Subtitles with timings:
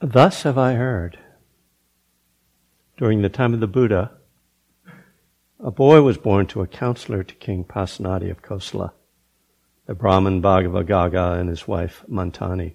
[0.00, 1.18] Thus have I heard.
[2.96, 4.12] During the time of the Buddha,
[5.58, 8.92] a boy was born to a counselor to King Pasenadi of Kosala,
[9.86, 12.74] the Brahmin Bhaggava Gagga and his wife Mantani.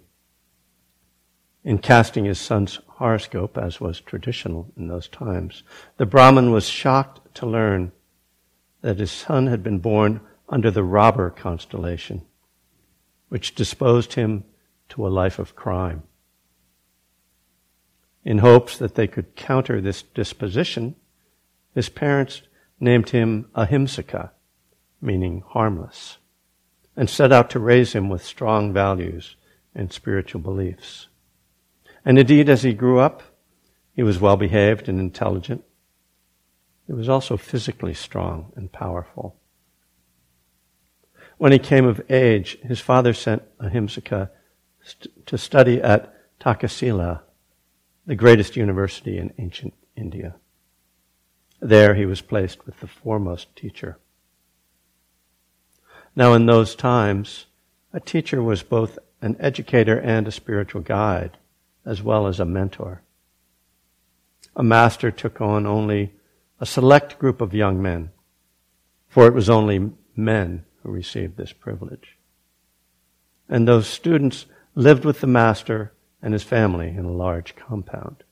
[1.63, 5.63] In casting his son's horoscope, as was traditional in those times,
[5.96, 7.94] the Brahmin was shocked to learn
[8.81, 10.19] that his son had been born
[10.49, 12.26] under the robber constellation,
[13.29, 14.44] which disposed him
[14.90, 16.03] to a life of crime.
[18.26, 20.95] In hopes that they could counter this disposition,
[21.75, 22.41] his parents
[22.79, 24.31] named him Ahimsaka,
[25.02, 26.17] meaning harmless,
[26.95, 29.35] and set out to raise him with strong values
[29.75, 31.07] and spiritual beliefs.
[32.05, 33.23] And indeed, as he grew up,
[33.95, 35.63] he was well behaved and intelligent.
[36.87, 39.37] He was also physically strong and powerful.
[41.37, 44.29] When he came of age, his father sent Ahimsaka
[44.84, 47.21] st- to study at Takasila,
[48.05, 50.35] the greatest university in ancient India.
[51.62, 53.98] There he was placed with the foremost teacher.
[56.15, 57.46] Now, in those times,
[57.93, 61.37] a teacher was both an educator and a spiritual guide
[61.85, 63.01] as well as a mentor.
[64.56, 66.14] A master took on only
[66.59, 68.12] a select group of young men,
[69.08, 72.18] for it was only men who received this privilege.
[73.50, 75.93] And those students lived with the master
[76.24, 78.24] and his family in a large compound.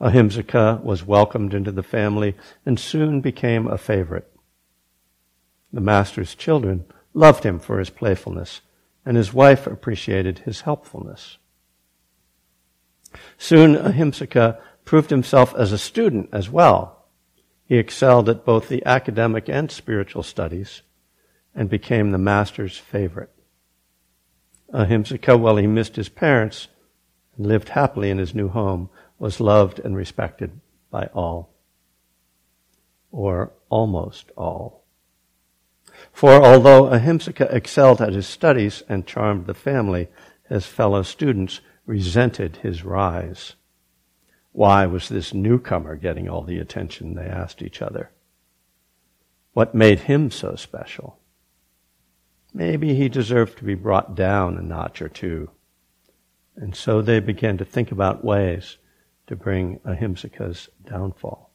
[0.00, 4.30] Ahimsaka was welcomed into the family and soon became a favorite.
[5.72, 8.62] The master's children loved him for his playfulness,
[9.04, 11.38] and his wife appreciated his helpfulness.
[13.38, 17.06] Soon Ahimsaka proved himself as a student as well.
[17.66, 20.82] He excelled at both the academic and spiritual studies
[21.54, 23.35] and became the master's favorite.
[24.72, 26.68] Uh, Ahimsaka, while he missed his parents
[27.36, 31.54] and lived happily in his new home, was loved and respected by all.
[33.10, 34.84] Or almost all.
[36.12, 40.08] For although Ahimsaka excelled at his studies and charmed the family,
[40.48, 43.54] his fellow students resented his rise.
[44.52, 47.14] Why was this newcomer getting all the attention?
[47.14, 48.10] They asked each other.
[49.52, 51.18] What made him so special?
[52.56, 55.50] Maybe he deserved to be brought down a notch or two.
[56.56, 58.78] And so they began to think about ways
[59.26, 61.50] to bring Ahimsaka's downfall.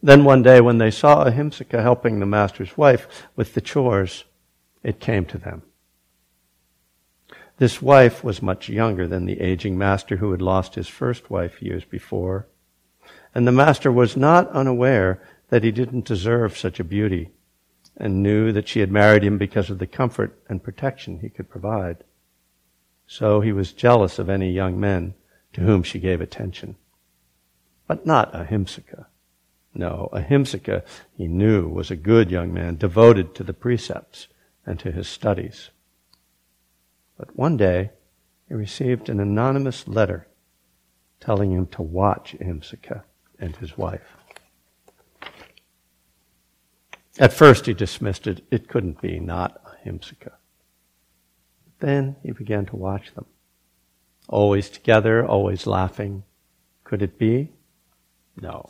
[0.00, 4.22] Then one day, when they saw Ahimsaka helping the master's wife with the chores,
[4.84, 5.62] it came to them.
[7.56, 11.60] This wife was much younger than the aging master who had lost his first wife
[11.60, 12.46] years before.
[13.34, 17.32] And the master was not unaware that he didn't deserve such a beauty
[17.98, 21.50] and knew that she had married him because of the comfort and protection he could
[21.50, 22.04] provide.
[23.06, 25.14] So he was jealous of any young men
[25.54, 26.76] to whom she gave attention.
[27.86, 29.06] But not Ahimsaka.
[29.74, 30.84] No, Ahimsaka,
[31.16, 34.28] he knew, was a good young man, devoted to the precepts
[34.64, 35.70] and to his studies.
[37.16, 37.90] But one day,
[38.46, 40.28] he received an anonymous letter
[41.20, 43.02] telling him to watch Ahimsaka
[43.38, 44.17] and his wife.
[47.18, 48.44] At first, he dismissed it.
[48.50, 50.32] It couldn't be not Ahimsaka.
[51.80, 53.26] Then he began to watch them.
[54.28, 56.22] Always together, always laughing.
[56.84, 57.52] Could it be?
[58.40, 58.66] No,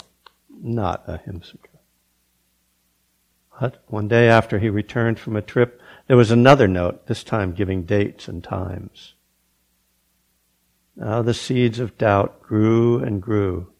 [0.48, 1.78] not Ahimsaka.
[3.60, 7.52] But one day after he returned from a trip, there was another note, this time
[7.52, 9.14] giving dates and times.
[10.96, 13.72] Now the seeds of doubt grew and grew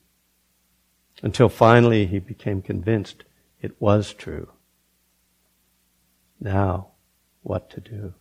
[1.23, 3.25] until finally he became convinced
[3.61, 4.49] it was true.
[6.41, 6.89] Now,
[7.43, 8.15] what to do?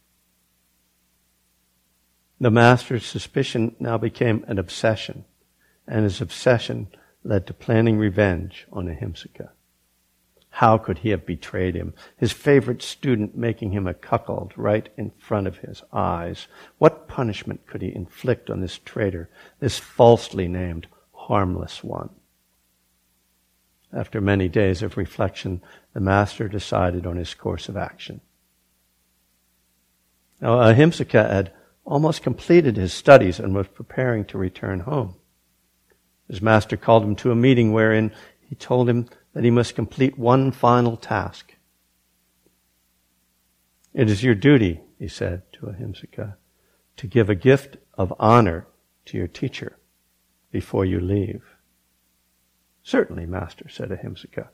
[2.40, 5.26] The master's suspicion now became an obsession,
[5.88, 6.88] and his obsession
[7.24, 9.50] led to planning revenge on Ahimsaka.
[10.50, 11.94] How could he have betrayed him?
[12.16, 16.48] His favorite student making him a cuckold right in front of his eyes.
[16.80, 19.30] What punishment could he inflict on this traitor,
[19.60, 22.10] this falsely named harmless one?
[23.94, 25.62] After many days of reflection,
[25.98, 28.22] the master decided on his course of action.
[30.40, 31.52] Now, Ahimsaka had
[31.86, 35.16] almost completed his studies and was preparing to return home.
[36.28, 38.14] His master called him to a meeting wherein
[38.48, 41.56] he told him that he must complete one final task.
[43.92, 46.36] It is your duty, he said to Ahimsaka,
[46.98, 48.68] to give a gift of honor
[49.06, 49.80] to your teacher
[50.52, 51.42] before you leave.
[52.84, 54.50] Certainly, master, said Ahimsaka.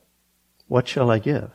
[0.68, 1.50] What shall I give?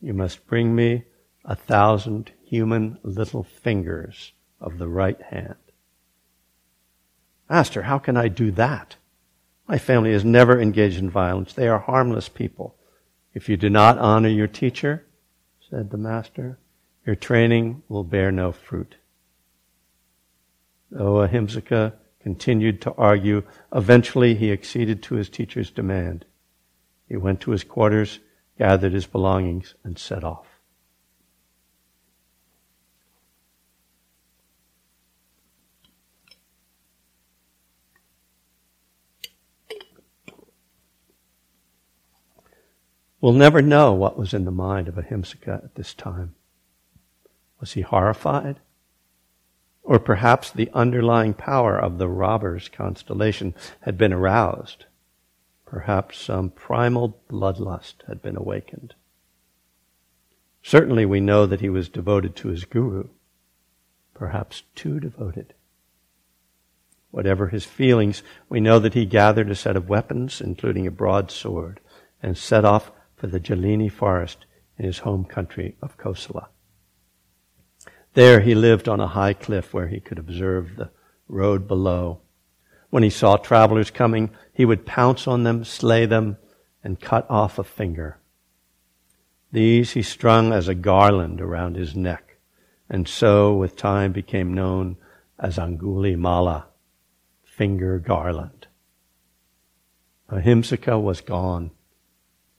[0.00, 1.04] You must bring me
[1.44, 5.56] a thousand human little fingers of the right hand.
[7.48, 8.96] Master, how can I do that?
[9.68, 11.52] My family has never engaged in violence.
[11.52, 12.76] They are harmless people.
[13.34, 15.04] If you do not honor your teacher,
[15.70, 16.58] said the master,
[17.04, 18.96] your training will bear no fruit.
[20.90, 23.42] Though Ahimsaka continued to argue,
[23.74, 26.24] eventually he acceded to his teacher's demand.
[27.08, 28.20] He went to his quarters,
[28.58, 30.46] gathered his belongings, and set off.
[43.20, 46.34] We'll never know what was in the mind of Ahimsaka at this time.
[47.58, 48.60] Was he horrified?
[49.82, 54.84] Or perhaps the underlying power of the robber's constellation had been aroused.
[55.66, 58.94] Perhaps some primal bloodlust had been awakened.
[60.62, 63.08] Certainly we know that he was devoted to his guru,
[64.14, 65.54] perhaps too devoted.
[67.10, 71.80] Whatever his feelings, we know that he gathered a set of weapons, including a broadsword,
[72.22, 74.46] and set off for the Jalini forest
[74.78, 76.48] in his home country of Kosala.
[78.14, 80.90] There he lived on a high cliff where he could observe the
[81.28, 82.20] road below.
[82.90, 86.38] When he saw travelers coming, he would pounce on them, slay them,
[86.82, 88.18] and cut off a finger.
[89.52, 92.38] These he strung as a garland around his neck,
[92.88, 94.96] and so with time became known
[95.38, 96.66] as Anguli Mala,
[97.44, 98.66] finger garland.
[100.30, 101.70] Ahimsaka was gone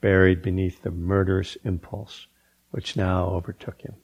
[0.01, 2.27] buried beneath the murderous impulse
[2.71, 3.95] which now overtook him.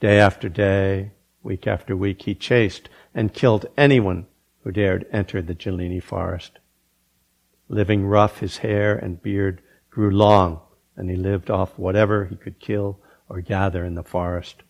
[0.00, 1.12] Day after day,
[1.42, 4.26] week after week, he chased and killed anyone
[4.66, 6.58] who dared enter the Jalini forest.
[7.68, 10.60] Living rough, his hair and beard grew long,
[10.96, 12.98] and he lived off whatever he could kill
[13.28, 14.64] or gather in the forest.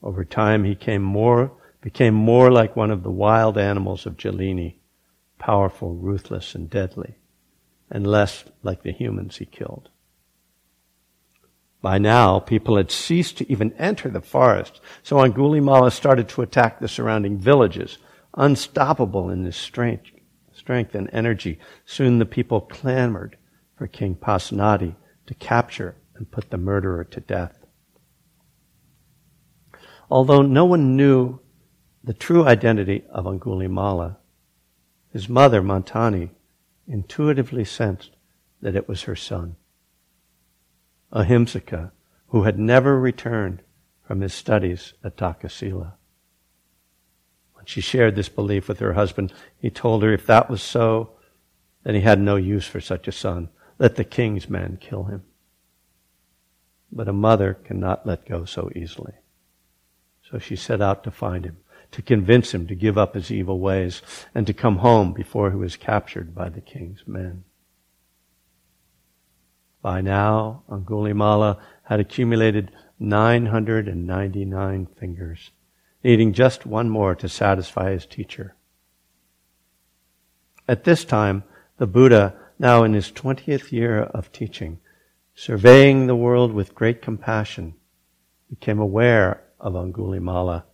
[0.00, 4.76] Over time, he came more, became more like one of the wild animals of Jalini,
[5.40, 7.16] powerful, ruthless, and deadly
[7.90, 9.88] and less like the humans he killed.
[11.82, 16.78] By now, people had ceased to even enter the forest, so Angulimala started to attack
[16.78, 17.98] the surrounding villages,
[18.38, 20.10] unstoppable in his strength,
[20.52, 21.58] strength and energy.
[21.84, 23.36] Soon the people clamored
[23.76, 24.94] for King Pasenadi
[25.26, 27.58] to capture and put the murderer to death.
[30.10, 31.40] Although no one knew
[32.02, 34.16] the true identity of Angulimala,
[35.12, 36.30] his mother, Mantani,
[36.86, 38.12] intuitively sensed
[38.62, 39.56] that it was her son.
[41.12, 41.90] Ahimsaka,
[42.28, 43.62] who had never returned
[44.02, 45.97] from his studies at Takasila.
[47.68, 51.10] She shared this belief with her husband, he told her if that was so,
[51.82, 53.50] then he had no use for such a son.
[53.78, 55.24] Let the king's men kill him.
[56.90, 59.12] But a mother cannot let go so easily.
[60.30, 61.58] So she set out to find him
[61.92, 64.00] to convince him to give up his evil ways
[64.34, 67.44] and to come home before he was captured by the king's men.
[69.82, 75.50] By now, Angulimala had accumulated 999 fingers,
[76.02, 78.54] needing just one more to satisfy his teacher.
[80.66, 81.44] At this time,
[81.78, 84.80] the Buddha, now in his 20th year of teaching,
[85.34, 87.74] surveying the world with great compassion,
[88.48, 90.64] became aware of Angulimala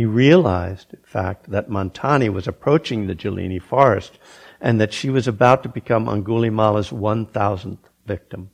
[0.00, 4.18] he realized, in fact, that Mantani was approaching the Jalini forest
[4.58, 8.50] and that she was about to become Angulimala's 1000th victim.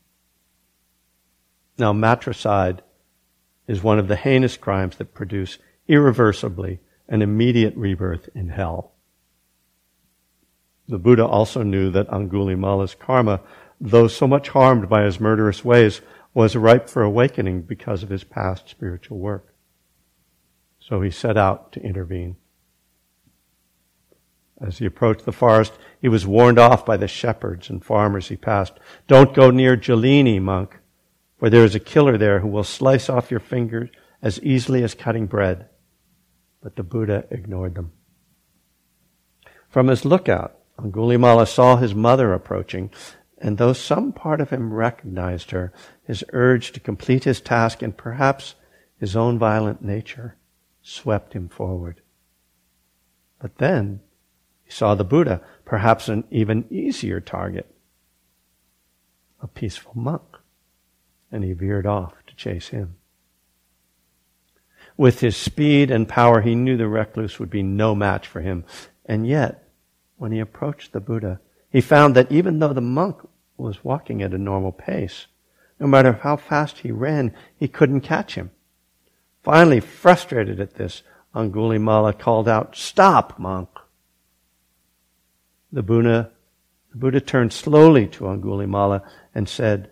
[1.79, 2.83] Now, matricide
[3.67, 5.59] is one of the heinous crimes that produce
[5.89, 8.93] irreversibly an immediate rebirth in hell.
[10.89, 13.41] The Buddha also knew that Angulimala's karma,
[13.81, 16.01] though so much harmed by his murderous ways,
[16.33, 19.55] was ripe for awakening because of his past spiritual work.
[20.79, 22.37] So he set out to intervene.
[24.61, 28.37] As he approached the forest, he was warned off by the shepherds and farmers he
[28.37, 28.75] passed.
[29.07, 30.79] Don't go near Jalini, monk,
[31.47, 33.88] for there is a killer there who will slice off your fingers
[34.21, 35.69] as easily as cutting bread.
[36.61, 37.93] But the Buddha ignored them.
[39.69, 42.91] From his lookout, Angulimala saw his mother approaching,
[43.38, 45.73] and though some part of him recognized her,
[46.03, 48.57] his urge to complete his task and perhaps
[48.99, 50.37] his own violent nature
[50.83, 52.00] swept him forward.
[53.38, 54.00] But then
[54.65, 57.73] he saw the Buddha, perhaps an even easier target,
[59.41, 60.36] a peaceful monk,
[61.30, 62.97] and he veered off to chase him.
[64.97, 68.64] With his speed and power, he knew the recluse would be no match for him.
[69.04, 69.68] And yet,
[70.16, 71.40] when he approached the Buddha,
[71.71, 73.16] he found that even though the monk
[73.56, 75.26] was walking at a normal pace,
[75.78, 78.50] no matter how fast he ran, he couldn't catch him.
[79.42, 81.02] Finally, frustrated at this,
[81.35, 83.68] Angulimala called out, Stop, monk!
[85.71, 86.30] The Buddha,
[86.90, 89.02] the Buddha turned slowly to Angulimala
[89.35, 89.90] and said,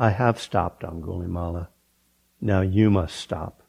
[0.00, 1.68] I have stopped, Angulimala.
[2.40, 3.62] Now you must stop.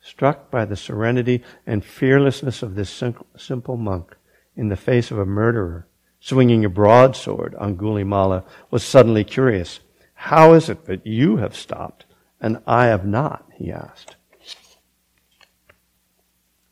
[0.00, 3.02] Struck by the serenity and fearlessness of this
[3.36, 4.16] simple monk
[4.56, 5.86] in the face of a murderer,
[6.18, 9.78] swinging a broadsword, Angulimala was suddenly curious.
[10.14, 12.04] How is it that you have stopped
[12.40, 13.48] and I have not?
[13.54, 14.16] he asked.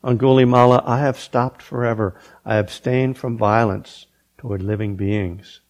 [0.03, 2.19] Angulimala, I have stopped forever.
[2.43, 5.61] I abstain from violence toward living beings,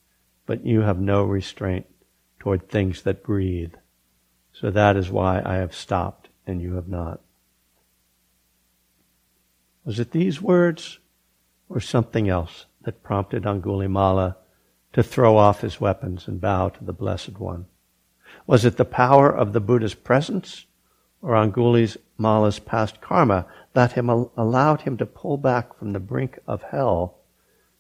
[0.54, 1.88] but you have no restraint
[2.40, 3.74] toward things that breathe.
[4.52, 7.22] So that is why I have stopped and you have not.
[9.84, 11.00] Was it these words
[11.70, 14.36] or something else that prompted Angulimala
[14.94, 17.66] to throw off his weapons and bow to the Blessed One?
[18.46, 20.68] Was it the power of the Buddha's presence
[21.24, 26.62] or Angulimala's past karma that him, allowed him to pull back from the brink of
[26.62, 27.23] hell,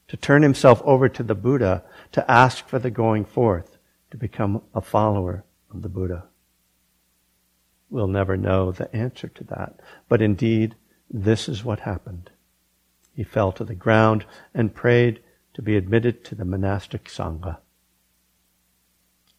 [0.07, 3.77] to turn himself over to the Buddha, to ask for the going forth,
[4.11, 5.43] to become a follower
[5.73, 6.25] of the Buddha.
[7.89, 10.75] We'll never know the answer to that, but indeed,
[11.09, 12.31] this is what happened.
[13.15, 15.21] He fell to the ground and prayed
[15.53, 17.57] to be admitted to the monastic Sangha.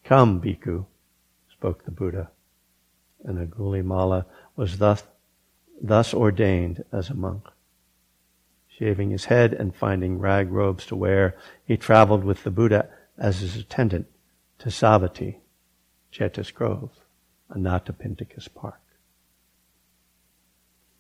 [0.05, 0.87] Come, Bhikkhu,
[1.51, 2.31] spoke the Buddha.
[3.25, 5.03] And Angulimala was thus
[5.81, 7.49] thus ordained as a monk.
[8.79, 13.41] Shaving his head and finding rag robes to wear, he traveled with the Buddha as
[13.41, 14.07] his attendant
[14.59, 15.37] to Savatthi,
[16.11, 16.91] Jeta's Grove,
[17.55, 18.81] Anathapindika's park.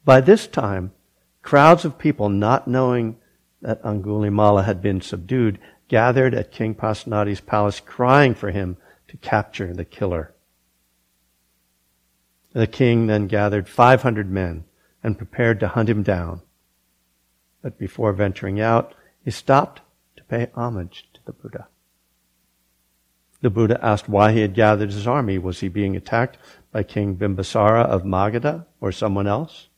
[0.05, 0.93] By this time,
[1.43, 3.17] crowds of people not knowing
[3.61, 8.77] that Angulimala had been subdued gathered at King Pasenadi's palace crying for him
[9.09, 10.33] to capture the killer.
[12.53, 14.65] The king then gathered 500 men
[15.03, 16.43] and prepared to hunt him down.
[17.65, 18.95] But before venturing out,
[19.25, 19.81] he stopped
[20.19, 21.67] to pay homage to the Buddha.
[23.41, 25.39] The Buddha asked why he had gathered his army.
[25.39, 26.37] Was he being attacked
[26.73, 29.69] by King Bimbisara of Magadha or someone else?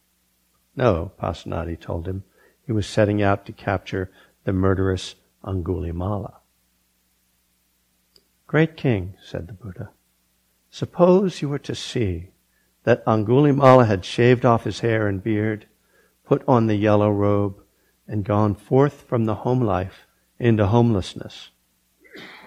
[0.74, 2.24] No, Pasenadi told him.
[2.66, 4.10] He was setting out to capture
[4.42, 5.14] the murderous
[5.44, 6.38] Angulimala.
[8.48, 9.90] Great king, said the Buddha,
[10.70, 12.30] suppose you were to see
[12.82, 15.66] that Angulimala had shaved off his hair and beard,
[16.24, 17.62] put on the yellow robe,
[18.06, 20.06] and gone forth from the home life
[20.38, 21.50] into homelessness.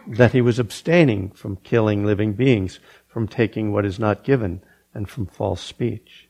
[0.07, 4.63] That he was abstaining from killing living beings, from taking what is not given,
[4.93, 6.29] and from false speech.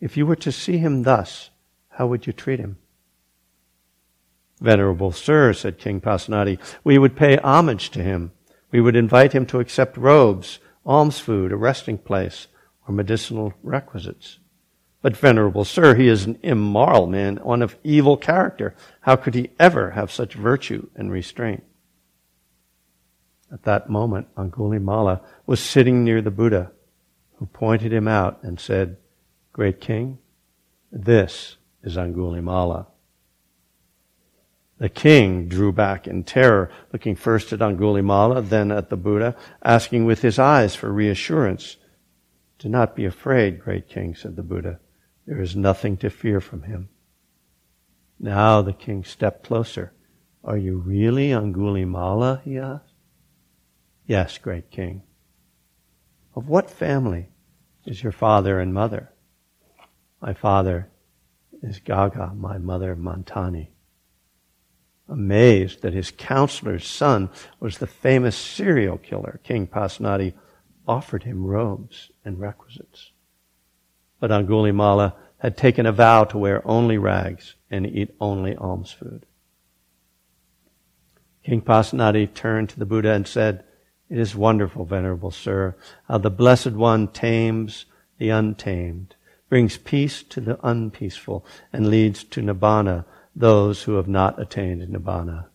[0.00, 1.50] If you were to see him thus,
[1.88, 2.76] how would you treat him?
[4.60, 8.32] Venerable sir, said King Pasenadi, we would pay homage to him.
[8.70, 12.46] We would invite him to accept robes alms food, a resting place,
[12.86, 14.38] or medicinal requisites.
[15.06, 18.74] But, venerable sir, he is an immoral man, one of evil character.
[19.02, 21.62] How could he ever have such virtue and restraint?
[23.52, 26.72] At that moment, Angulimala was sitting near the Buddha,
[27.36, 28.96] who pointed him out and said,
[29.52, 30.18] Great king,
[30.90, 32.88] this is Angulimala.
[34.78, 40.04] The king drew back in terror, looking first at Angulimala, then at the Buddha, asking
[40.04, 41.76] with his eyes for reassurance.
[42.58, 44.80] Do not be afraid, great king, said the Buddha.
[45.26, 46.88] There is nothing to fear from him.
[48.18, 49.92] Now the king stepped closer.
[50.44, 52.42] Are you really Angulimala?
[52.42, 52.94] he asked.
[54.06, 55.02] Yes, great king.
[56.34, 57.30] Of what family
[57.84, 59.12] is your father and mother?
[60.20, 60.90] My father
[61.62, 63.70] is Gagga, my mother Mantani
[65.08, 67.30] amazed that his counselor's son
[67.60, 70.34] was the famous serial killer, King Pasenadi
[70.86, 73.12] offered him robes and requisites.
[74.20, 79.26] But Angulimala had taken a vow to wear only rags and eat only alms food.
[81.44, 83.62] King Pasenadi turned to the Buddha and said,
[84.08, 85.76] It is wonderful, venerable sir,
[86.08, 87.86] how the Blessed One tames
[88.18, 89.14] the untamed,
[89.48, 93.04] brings peace to the unpeaceful, and leads to nibbana
[93.34, 95.46] those who have not attained nibbana.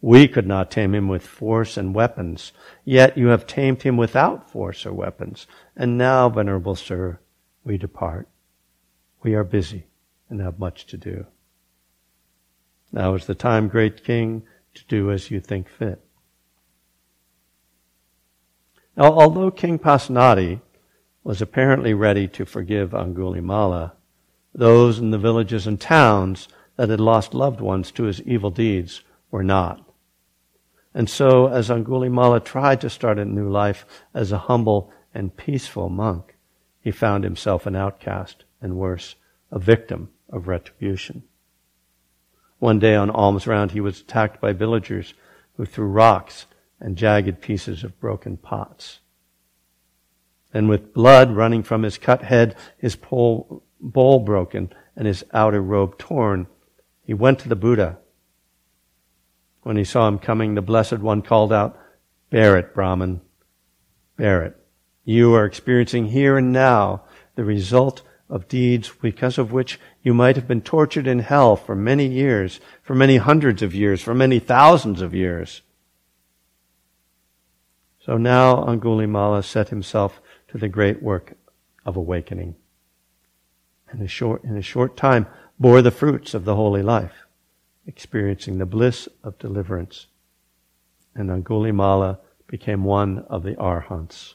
[0.00, 2.52] We could not tame him with force and weapons,
[2.84, 5.46] yet you have tamed him without force or weapons.
[5.76, 7.20] And now, venerable sir,
[7.64, 8.28] we depart.
[9.22, 9.86] We are busy
[10.28, 11.26] and have much to do.
[12.92, 14.42] Now is the time, great king,
[14.74, 16.00] to do as you think fit.
[18.96, 20.60] Now, although King Pasenadi
[21.22, 23.92] was apparently ready to forgive Angulimala,
[24.54, 29.02] those in the villages and towns that had lost loved ones to his evil deeds
[29.30, 29.86] were not.
[30.92, 35.88] And so, as Angulimala tried to start a new life as a humble and peaceful
[35.88, 36.36] monk,
[36.80, 39.16] he found himself an outcast and worse,
[39.50, 41.22] a victim of retribution.
[42.58, 45.14] One day on alms round, he was attacked by villagers
[45.56, 46.46] who threw rocks
[46.78, 49.00] and jagged pieces of broken pots.
[50.52, 55.60] And with blood running from his cut head, his pole, bowl broken, and his outer
[55.60, 56.46] robe torn,
[57.02, 57.98] he went to the Buddha.
[59.62, 61.78] When he saw him coming, the Blessed One called out,
[62.30, 63.20] Bear it, Brahman.
[64.16, 64.59] Bear it.
[65.10, 67.02] You are experiencing here and now
[67.34, 71.74] the result of deeds because of which you might have been tortured in hell for
[71.74, 75.62] many years, for many hundreds of years, for many thousands of years.
[77.98, 81.32] So now Angulimala set himself to the great work
[81.84, 82.54] of awakening.
[83.92, 85.26] In a short, in a short time,
[85.58, 87.26] bore the fruits of the holy life,
[87.84, 90.06] experiencing the bliss of deliverance.
[91.16, 94.34] And Angulimala became one of the arhants.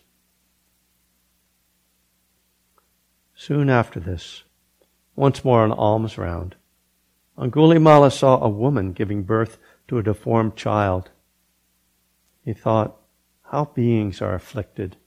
[3.35, 4.43] Soon after this,
[5.15, 6.55] once more on alms round,
[7.37, 11.11] Angulimala saw a woman giving birth to a deformed child.
[12.43, 12.97] He thought,
[13.51, 14.97] how beings are afflicted.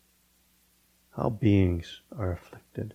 [1.17, 2.95] How beings are afflicted.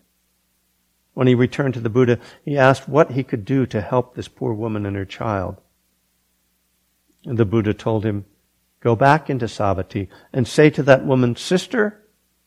[1.13, 4.27] When he returned to the Buddha, he asked what he could do to help this
[4.27, 5.57] poor woman and her child.
[7.25, 8.25] And the Buddha told him,
[8.79, 12.02] Go back into Savatthi and say to that woman, Sister,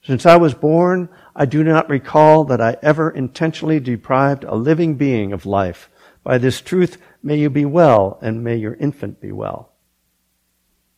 [0.06, 4.94] since I was born, I do not recall that I ever intentionally deprived a living
[4.94, 5.90] being of life.
[6.22, 9.72] By this truth, may you be well, and may your infant be well.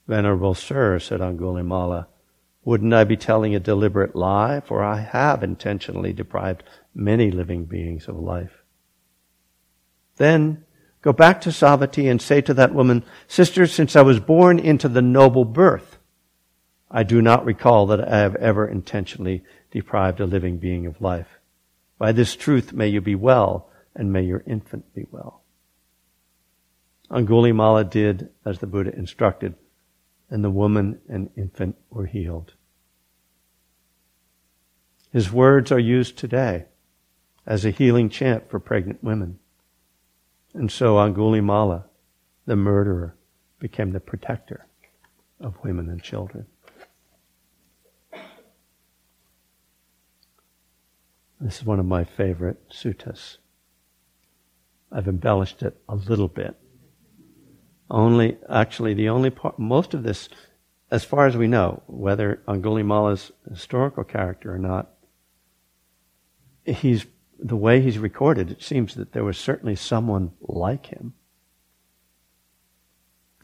[0.07, 2.07] Venerable sir, said Angulimala,
[2.65, 4.61] wouldn't I be telling a deliberate lie?
[4.61, 6.63] For I have intentionally deprived
[6.95, 8.63] many living beings of life.
[10.17, 10.65] Then
[11.01, 14.89] go back to Savatthi and say to that woman, Sister, since I was born into
[14.89, 15.98] the noble birth,
[16.91, 21.39] I do not recall that I have ever intentionally deprived a living being of life.
[21.99, 25.43] By this truth may you be well, and may your infant be well.
[27.11, 29.55] Angulimala did as the Buddha instructed
[30.31, 32.55] and the woman and infant were healed.
[35.11, 36.67] His words are used today
[37.47, 39.39] as a healing chant for pregnant women.
[40.53, 41.85] And so Angulimala,
[42.45, 43.17] the murderer,
[43.59, 44.67] became the protector
[45.41, 46.47] of women and children.
[51.41, 53.39] This is one of my favorite suttas.
[54.91, 56.57] I've embellished it a little bit
[57.91, 60.29] only, actually, the only part, most of this,
[60.91, 64.91] as far as we know, whether Angulimala's historical character or not,
[66.67, 67.07] he's,
[67.39, 71.15] the way he's recorded, it seems that there was certainly someone like him.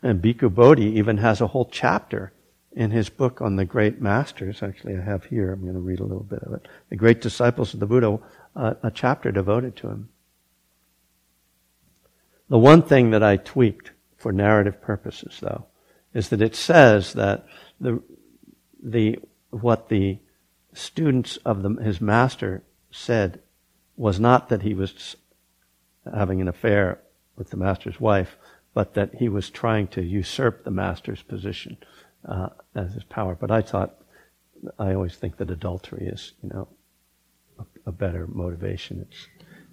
[0.02, 2.33] And Bhikkhu Bodhi even has a whole chapter
[2.74, 4.62] in his book on the great masters.
[4.62, 6.66] Actually, I have here, I'm going to read a little bit of it.
[6.90, 8.18] The great disciples of the Buddha,
[8.56, 10.08] uh, a chapter devoted to him.
[12.48, 15.66] The one thing that I tweaked for narrative purposes, though,
[16.12, 17.46] is that it says that
[17.80, 18.02] the,
[18.82, 19.18] the,
[19.50, 20.18] what the
[20.72, 23.40] students of the, his master said
[23.96, 25.16] was not that he was
[26.12, 27.00] having an affair
[27.36, 28.36] with the master's wife,
[28.74, 31.76] but that he was trying to usurp the master's position
[32.24, 33.34] uh, as his power.
[33.34, 33.94] But I thought,
[34.78, 36.68] I always think that adultery is, you know,
[37.58, 39.06] a, a better motivation.
[39.08, 39.26] It's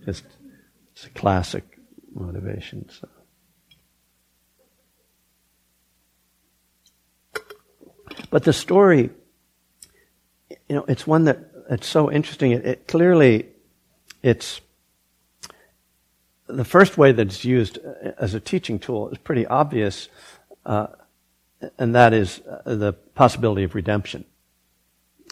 [0.06, 0.26] just,
[0.94, 1.80] it's a classic
[2.14, 2.90] motivation.
[2.90, 3.08] So.
[8.30, 9.10] But the story,
[10.50, 12.52] you know, it's one that it's so interesting.
[12.52, 13.48] It, it clearly,
[14.22, 14.62] it's
[16.48, 17.78] the first way that it's used
[18.18, 20.10] as a teaching tool is pretty obvious,
[20.66, 20.88] uh,
[21.78, 24.26] and that is uh, the possibility of redemption,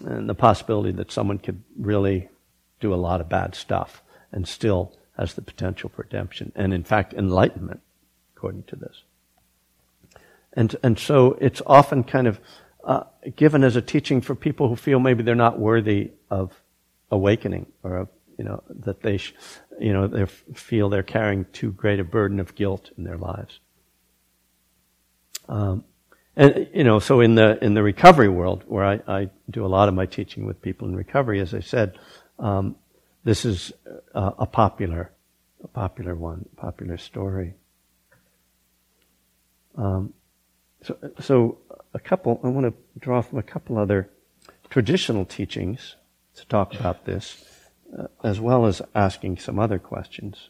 [0.05, 2.29] and the possibility that someone could really
[2.79, 6.83] do a lot of bad stuff and still has the potential for redemption, and in
[6.83, 7.81] fact, enlightenment,
[8.35, 9.03] according to this.
[10.53, 12.39] And and so it's often kind of
[12.83, 13.03] uh,
[13.35, 16.61] given as a teaching for people who feel maybe they're not worthy of
[17.11, 19.33] awakening or of, you know, that they, sh-
[19.79, 23.59] you know, they feel they're carrying too great a burden of guilt in their lives.
[25.47, 25.83] Um,
[26.39, 29.67] and you know, so in the in the recovery world, where I, I, do a
[29.67, 31.99] lot of my teaching with people in recovery, as I said,
[32.39, 32.77] um,
[33.25, 33.73] this is
[34.15, 35.11] a, a popular,
[35.61, 37.55] a popular one, popular story.
[39.75, 40.13] Um,
[40.81, 41.57] so, so
[41.93, 44.09] a couple, I want to draw from a couple other
[44.69, 45.97] traditional teachings
[46.35, 47.43] to talk about this,
[47.97, 50.49] uh, as well as asking some other questions.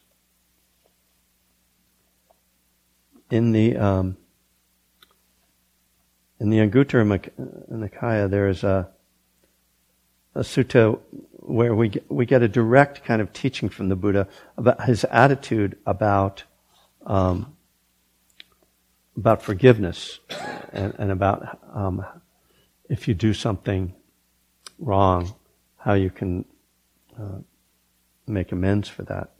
[3.31, 4.17] In the um,
[6.39, 7.05] in the Anguttara
[7.69, 8.89] Nikaya, there is a
[10.35, 10.99] a sutta
[11.33, 15.03] where we get, we get a direct kind of teaching from the Buddha about his
[15.05, 16.43] attitude about
[17.05, 17.55] um,
[19.17, 20.19] about forgiveness
[20.71, 22.05] and, and about um,
[22.89, 23.93] if you do something
[24.77, 25.33] wrong,
[25.77, 26.45] how you can
[27.19, 27.39] uh,
[28.27, 29.31] make amends for that.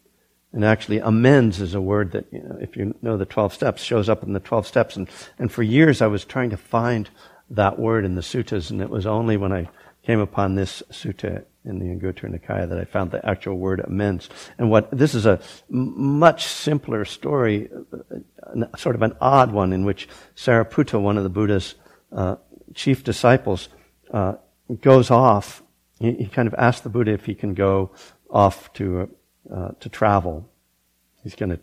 [0.52, 3.84] And actually, amends is a word that, you know, if you know the 12 steps,
[3.84, 4.96] shows up in the 12 steps.
[4.96, 5.08] And,
[5.38, 7.10] and for years I was trying to find
[7.52, 9.70] that word in the suttas, and it was only when I
[10.04, 14.30] came upon this sutta in the Anguttara Nikaya that I found the actual word amends.
[14.58, 17.70] And what, this is a much simpler story,
[18.78, 21.76] sort of an odd one in which Sariputta, one of the Buddha's
[22.12, 22.38] uh,
[22.74, 23.70] chief disciples,
[24.12, 24.36] uh,
[24.82, 25.62] goes off.
[26.00, 27.92] He, he, kind of asks the Buddha if he can go
[28.30, 29.14] off to
[29.54, 30.50] uh, to travel.
[31.24, 31.60] He's going to,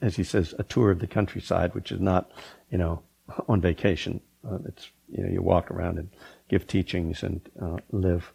[0.00, 2.30] as he says, a tour of the countryside, which is not,
[2.70, 3.02] you know,
[3.48, 4.20] on vacation.
[4.48, 6.10] Uh, it's you know you walk around and
[6.48, 8.32] give teachings and uh, live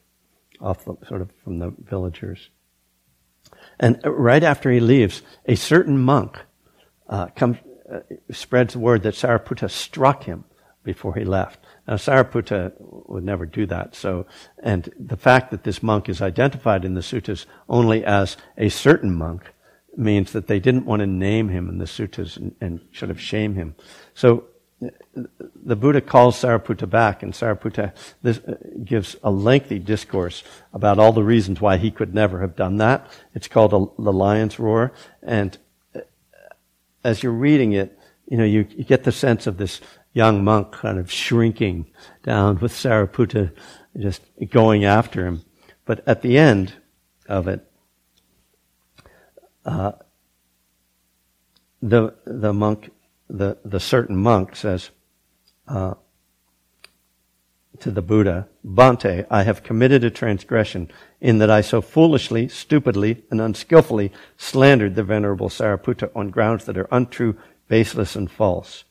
[0.60, 2.50] off the, sort of from the villagers.
[3.80, 6.40] And right after he leaves, a certain monk
[7.10, 7.58] uh, comes,
[7.92, 8.00] uh,
[8.32, 10.46] spreads the word that Sariputta struck him
[10.84, 11.60] before he left.
[11.88, 13.96] Now, Sariputta would never do that.
[13.96, 14.26] So,
[14.62, 19.14] and the fact that this monk is identified in the suttas only as a certain
[19.14, 19.52] monk
[19.96, 23.20] means that they didn't want to name him in the suttas and, and sort of
[23.22, 23.76] shame him.
[24.14, 24.46] So,
[25.66, 30.44] the Buddha calls Sariputta back, and Sariputta this, uh, gives a lengthy discourse
[30.74, 33.08] about all the reasons why he could never have done that.
[33.34, 34.92] It's called a, the Lion's Roar,
[35.22, 35.58] and
[35.96, 36.02] uh,
[37.04, 39.82] as you're reading it, you know, you, you get the sense of this
[40.14, 41.88] young monk kind of shrinking
[42.22, 43.52] down with Sariputta
[43.98, 45.44] just going after him.
[45.86, 46.74] But at the end
[47.28, 47.70] of it,
[49.66, 49.94] uh,
[51.82, 52.92] the the monk,
[53.30, 54.92] the the certain monk says
[55.68, 55.96] uh,
[57.80, 63.24] to the Buddha, Bhante, I have committed a transgression in that I so foolishly, stupidly,
[63.30, 68.86] and unskillfully slandered the venerable Sariputta on grounds that are untrue, baseless, and false.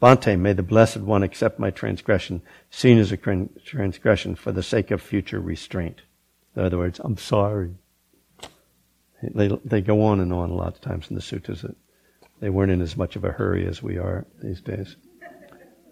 [0.00, 4.90] Bhante, may the Blessed One accept my transgression, seen as a transgression for the sake
[4.90, 6.02] of future restraint.
[6.54, 7.74] In other words, I'm sorry.
[9.22, 11.74] They, they go on and on a lot of times in the suttas that
[12.40, 14.96] they weren't in as much of a hurry as we are these days.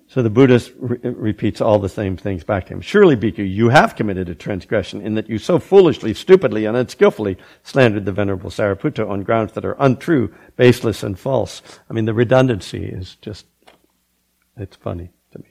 [0.08, 2.80] So the Buddha re- repeats all the same things back to him.
[2.80, 7.36] Surely, Bhikkhu, you have committed a transgression in that you so foolishly, stupidly, and unskillfully
[7.64, 11.60] slandered the Venerable Sariputta on grounds that are untrue, baseless, and false.
[11.90, 13.46] I mean, the redundancy is just
[14.56, 15.48] it's funny to me.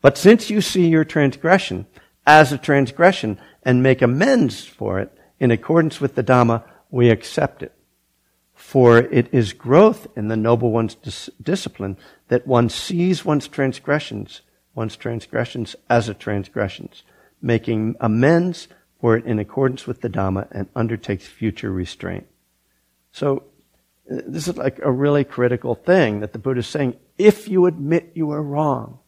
[0.00, 1.86] But since you see your transgression
[2.26, 7.62] as a transgression and make amends for it in accordance with the Dhamma, we accept
[7.62, 7.72] it.
[8.54, 11.96] For it is growth in the noble one's dis- discipline
[12.28, 14.42] that one sees one's transgressions,
[14.74, 17.02] one's transgressions as a transgressions,
[17.42, 18.68] making amends
[19.00, 22.26] for it in accordance with the Dhamma and undertakes future restraint.
[23.12, 23.44] So
[24.06, 26.96] this is like a really critical thing that the Buddha is saying.
[27.16, 28.98] If you admit you are wrong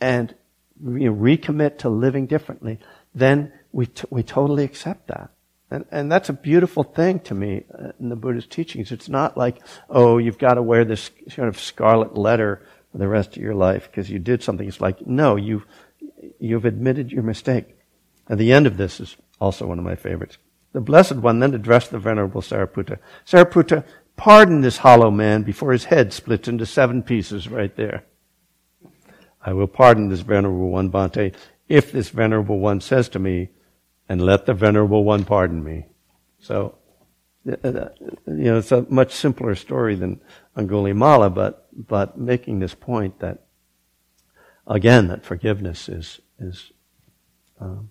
[0.00, 0.34] and
[0.82, 2.78] you recommit to living differently,
[3.14, 5.30] then we, t- we totally accept that.
[5.70, 8.92] And, and that's a beautiful thing to me uh, in the Buddha's teachings.
[8.92, 13.08] It's not like, oh, you've got to wear this sort of scarlet letter for the
[13.08, 14.66] rest of your life because you did something.
[14.68, 15.64] It's like, no, you've,
[16.38, 17.74] you've admitted your mistake.
[18.28, 20.36] And the end of this is also one of my favorites.
[20.72, 22.98] The Blessed One then addressed the Venerable Sariputta.
[23.26, 23.84] Sariputta,
[24.16, 28.04] pardon this hollow man before his head splits into seven pieces right there.
[29.44, 31.34] I will pardon this Venerable One, Bhante,
[31.68, 33.50] if this Venerable One says to me,
[34.08, 35.86] and let the Venerable One pardon me.
[36.38, 36.78] So,
[37.46, 37.88] uh, uh,
[38.26, 40.20] you know, it's a much simpler story than
[40.56, 43.46] Angulimala, but, but making this point that,
[44.66, 46.72] again, that forgiveness is, is,
[47.60, 47.90] um,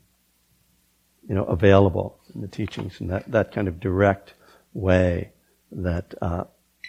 [1.28, 4.34] you know, available the teachings in that, that kind of direct
[4.74, 5.32] way
[5.72, 6.44] that uh,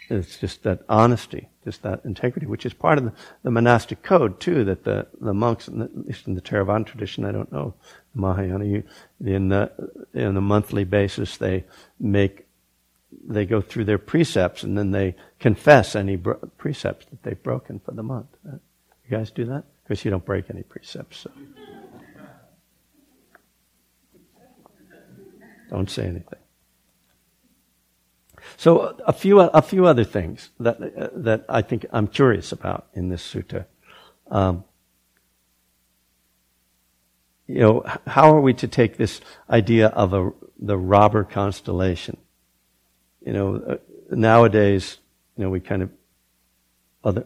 [0.09, 4.41] it's just that honesty, just that integrity, which is part of the, the monastic code
[4.41, 7.75] too, that the, the monks, the, at least in the Theravada tradition, I don't know,
[8.15, 8.83] Mahayana, you,
[9.25, 9.71] in the,
[10.13, 11.65] in a monthly basis, they
[11.99, 12.47] make,
[13.27, 17.81] they go through their precepts and then they confess any bro- precepts that they've broken
[17.81, 18.29] for the month.
[18.45, 18.61] You
[19.11, 19.65] guys do that?
[19.65, 21.21] Of course, you don't break any precepts.
[21.21, 21.31] So.
[25.73, 26.39] Don't say anything.
[28.59, 32.89] So a few a few other things that uh, that I think I'm curious about
[32.93, 33.65] in this sutta.
[34.31, 34.65] Um,
[37.47, 42.19] you know, how are we to take this idea of a, the robber constellation?
[43.25, 43.77] You know, uh,
[44.11, 44.99] nowadays,
[45.37, 45.91] you know, we kind of
[47.03, 47.25] other.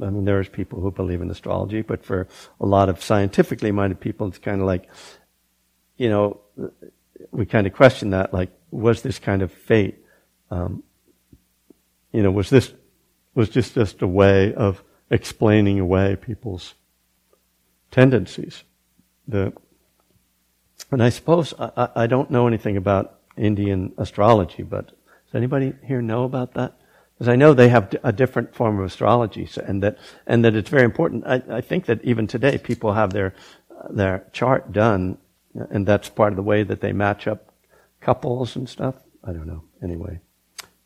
[0.00, 2.26] I mean, there's people who believe in astrology, but for
[2.58, 4.88] a lot of scientifically minded people, it's kind of like
[5.98, 6.40] you know,
[7.30, 10.04] we kind of question that, like, was this kind of fate?
[10.50, 10.82] Um,
[12.12, 12.72] you know, was this
[13.34, 16.74] was just just a way of explaining away people's
[17.90, 18.64] tendencies?
[19.28, 19.52] The
[20.90, 26.02] and I suppose I, I don't know anything about Indian astrology, but does anybody here
[26.02, 26.76] know about that?
[27.14, 30.70] Because I know they have a different form of astrology, and that and that it's
[30.70, 31.24] very important.
[31.26, 33.34] I, I think that even today people have their
[33.90, 35.18] their chart done,
[35.54, 37.52] and that's part of the way that they match up
[38.00, 38.94] couples and stuff.
[39.24, 39.62] I don't know.
[39.82, 40.20] Anyway,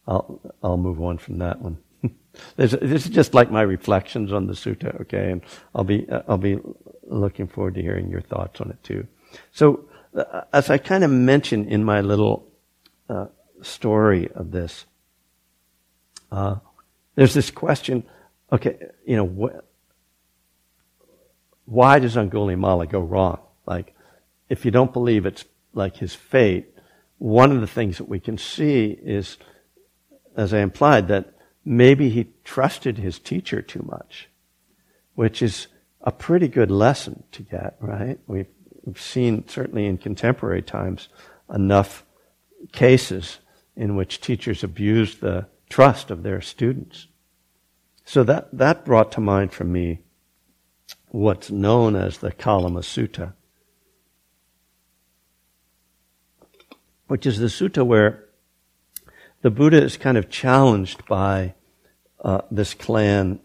[0.07, 1.79] I'll I'll move on from that one.
[2.57, 5.31] this is just like my reflections on the sutta, okay?
[5.33, 5.43] And
[5.75, 6.59] I'll be I'll be
[7.05, 9.07] looking forward to hearing your thoughts on it too.
[9.53, 12.49] So, uh, as I kind of mentioned in my little
[13.09, 13.27] uh,
[13.63, 14.87] story of this,
[16.33, 16.57] uh,
[17.15, 18.05] there's this question.
[18.53, 19.61] Okay, you know, wh-
[21.69, 23.41] why does Angulimala go wrong?
[23.67, 23.95] Like,
[24.49, 26.73] if you don't believe it's like his fate,
[27.19, 29.39] one of the things that we can see is,
[30.37, 34.29] as I implied, that maybe he trusted his teacher too much,
[35.15, 35.67] which is
[36.01, 38.19] a pretty good lesson to get, right?
[38.27, 38.47] We've,
[38.85, 41.09] we've seen, certainly in contemporary times,
[41.53, 42.05] enough
[42.73, 43.39] cases
[43.75, 47.09] in which teachers abused the trust of their students.
[48.05, 50.01] So that, that brought to mind for me
[51.09, 53.33] what's known as the Kalama Sutta,
[57.07, 58.25] which is the sutta where
[59.43, 61.55] the Buddha is kind of challenged by
[62.25, 63.41] uh, this clan,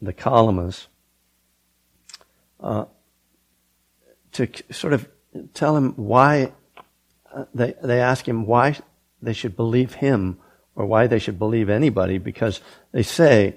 [0.00, 0.86] the Kalamas,
[2.60, 2.86] uh,
[4.32, 5.08] to sort of
[5.52, 6.52] tell him why
[7.34, 8.78] uh, they they ask him why
[9.20, 10.38] they should believe him
[10.74, 12.60] or why they should believe anybody because
[12.92, 13.56] they say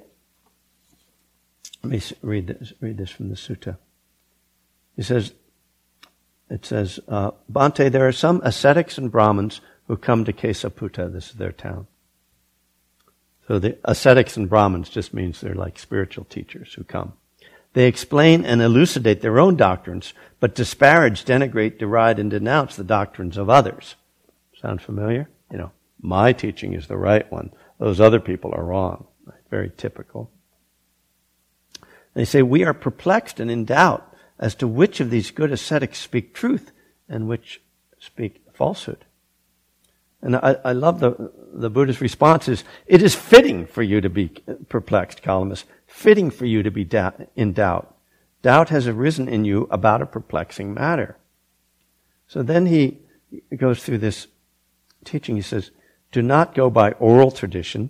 [1.85, 3.77] let me read this, read this from the sutta.
[4.95, 5.33] He says,
[6.49, 11.11] it says, uh, Bhante, there are some ascetics and Brahmins who come to Kesaputta.
[11.11, 11.87] This is their town.
[13.47, 17.13] So the ascetics and Brahmins just means they're like spiritual teachers who come.
[17.73, 23.37] They explain and elucidate their own doctrines, but disparage, denigrate, deride, and denounce the doctrines
[23.37, 23.95] of others.
[24.61, 25.29] Sound familiar?
[25.51, 27.51] You know, my teaching is the right one.
[27.77, 29.07] Those other people are wrong.
[29.49, 30.31] Very typical.
[32.13, 35.99] They say, We are perplexed and in doubt as to which of these good ascetics
[35.99, 36.71] speak truth
[37.07, 37.61] and which
[37.99, 39.05] speak falsehood.
[40.21, 44.09] And I, I love the, the Buddha's response is, it is fitting for you to
[44.09, 44.29] be
[44.69, 47.95] perplexed, Kalamas, fitting for you to be doubt, in doubt.
[48.41, 51.17] Doubt has arisen in you about a perplexing matter.
[52.27, 52.99] So then he
[53.55, 54.27] goes through this
[55.03, 55.35] teaching.
[55.35, 55.71] He says,
[56.11, 57.89] do not go by oral tradition.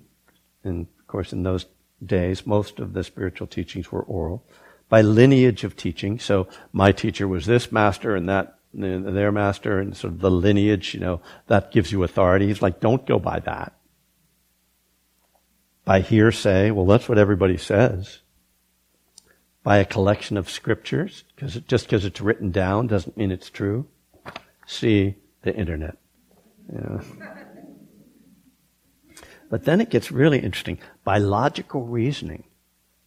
[0.64, 1.68] And of course, in those
[2.06, 4.44] days, most of the spiritual teachings were oral,
[4.90, 6.20] by lineage of teaching.
[6.20, 10.94] So my teacher was this master and that their master and sort of the lineage,
[10.94, 12.48] you know, that gives you authority.
[12.48, 13.74] He's like, don't go by that.
[15.86, 18.20] By hearsay, well, that's what everybody says.
[19.64, 23.88] By a collection of scriptures, because just because it's written down doesn't mean it's true.
[24.68, 25.98] See the internet.
[26.72, 27.02] Yeah.
[29.50, 30.80] But then it gets really interesting.
[31.04, 32.44] By logical reasoning,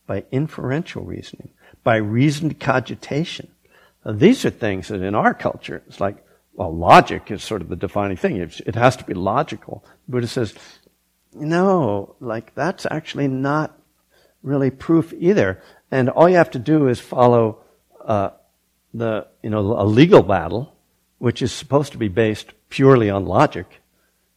[0.06, 1.50] by inferential reasoning,
[1.88, 3.48] by reasoned cogitation.
[4.05, 6.22] Now, these are things that in our culture, it's like,
[6.53, 8.37] well, logic is sort of the defining thing.
[8.37, 9.83] It has to be logical.
[10.07, 10.55] Buddha says,
[11.33, 13.74] no, like that's actually not
[14.42, 15.62] really proof either.
[15.90, 17.64] And all you have to do is follow
[18.05, 18.33] uh,
[18.92, 20.77] the, you know, a legal battle,
[21.16, 23.81] which is supposed to be based purely on logic.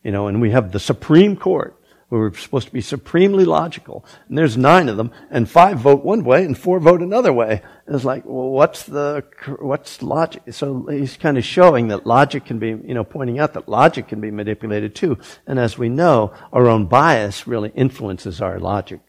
[0.06, 1.78] You know, and we have the Supreme Court
[2.12, 4.06] we were supposed to be supremely logical.
[4.28, 7.62] And there's nine of them, and five vote one way and four vote another way.
[7.88, 9.24] And it's like, well, what's the,
[9.60, 10.44] what's logic?
[10.52, 14.10] So he's kind of showing that logic can be, you know, pointing out that logic
[14.10, 15.20] can be manipulated too.
[15.48, 19.00] And as we know, our own bias really influences our logic.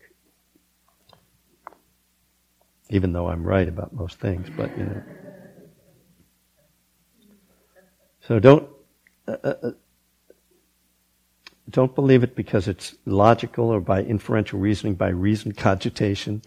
[2.88, 5.02] Even though I'm right about most things, but, you know.
[8.20, 8.68] So don't,
[9.26, 9.70] uh, uh, uh
[11.68, 16.42] don't believe it because it's logical or by inferential reasoning, by reasoned cogitation,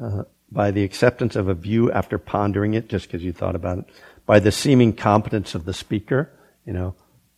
[0.00, 3.78] uh, by the acceptance of a view after pondering it, just because you thought about
[3.78, 3.84] it,
[4.26, 6.30] by the seeming competence of the speaker.
[6.66, 6.94] You know,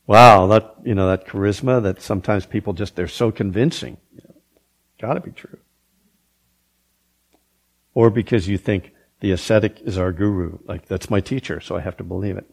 [0.07, 3.99] wow, that you know that charisma that sometimes people just they're so convincing.
[4.15, 4.35] You know,
[5.01, 5.59] Got to be true.
[7.95, 11.81] Or because you think the ascetic is our guru, like that's my teacher, so I
[11.81, 12.49] have to believe it.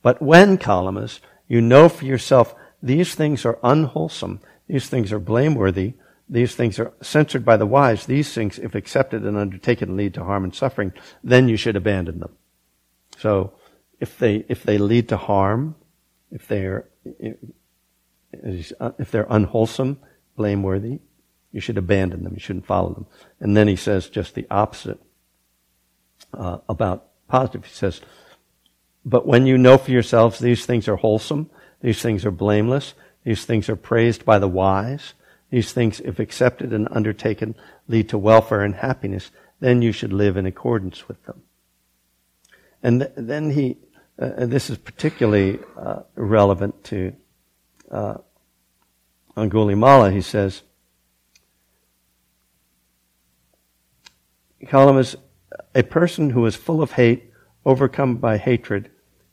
[0.00, 4.40] But when, Kalamas, you know for yourself these things are unwholesome.
[4.68, 5.94] These things are blameworthy.
[6.28, 8.06] These things are censored by the wise.
[8.06, 10.92] These things, if accepted and undertaken, lead to harm and suffering.
[11.24, 12.36] Then you should abandon them.
[13.18, 13.54] So,
[13.98, 15.74] if they if they lead to harm,
[16.30, 16.88] if they're
[18.32, 19.98] if they're unwholesome,
[20.36, 21.00] blameworthy,
[21.50, 22.34] you should abandon them.
[22.34, 23.06] You shouldn't follow them.
[23.40, 25.00] And then he says just the opposite
[26.34, 27.64] uh, about positive.
[27.64, 28.02] He says,
[29.04, 33.44] "But when you know for yourselves these things are wholesome, these things are blameless, these
[33.44, 35.14] things are praised by the wise,
[35.50, 37.54] these things, if accepted and undertaken,
[37.88, 41.42] lead to welfare and happiness, then you should live in accordance with them."
[42.82, 43.78] And th- then he,
[44.20, 47.14] uh, and this is particularly uh, relevant to
[47.90, 48.18] uh,
[49.36, 50.62] Angulimala, he says,
[54.64, 55.14] Kalamas,
[55.74, 57.32] a person who is full of hate,
[57.64, 58.90] overcome by hatred,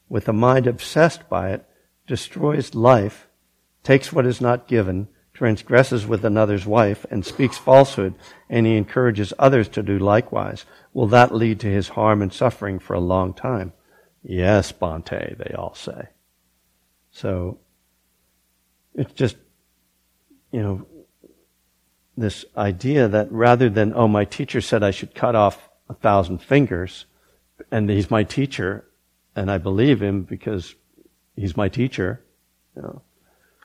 [0.07, 1.65] with a mind obsessed by it,
[2.07, 3.27] destroys life,
[3.83, 8.15] takes what is not given, transgresses with another's wife, and speaks falsehood,
[8.49, 12.79] and he encourages others to do likewise, will that lead to his harm and suffering
[12.79, 13.73] for a long time?
[14.23, 16.09] Yes, Bhante, they all say.
[17.11, 17.59] So,
[18.95, 19.35] it's just,
[20.51, 20.87] you know,
[22.17, 26.41] this idea that rather than, oh, my teacher said I should cut off a thousand
[26.41, 27.05] fingers,
[27.71, 28.85] and he's my teacher,
[29.35, 30.75] and I believe him because
[31.35, 32.21] he's my teacher,
[32.75, 33.01] you know,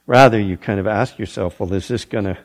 [0.06, 2.38] rather you kind of ask yourself, well, is this going to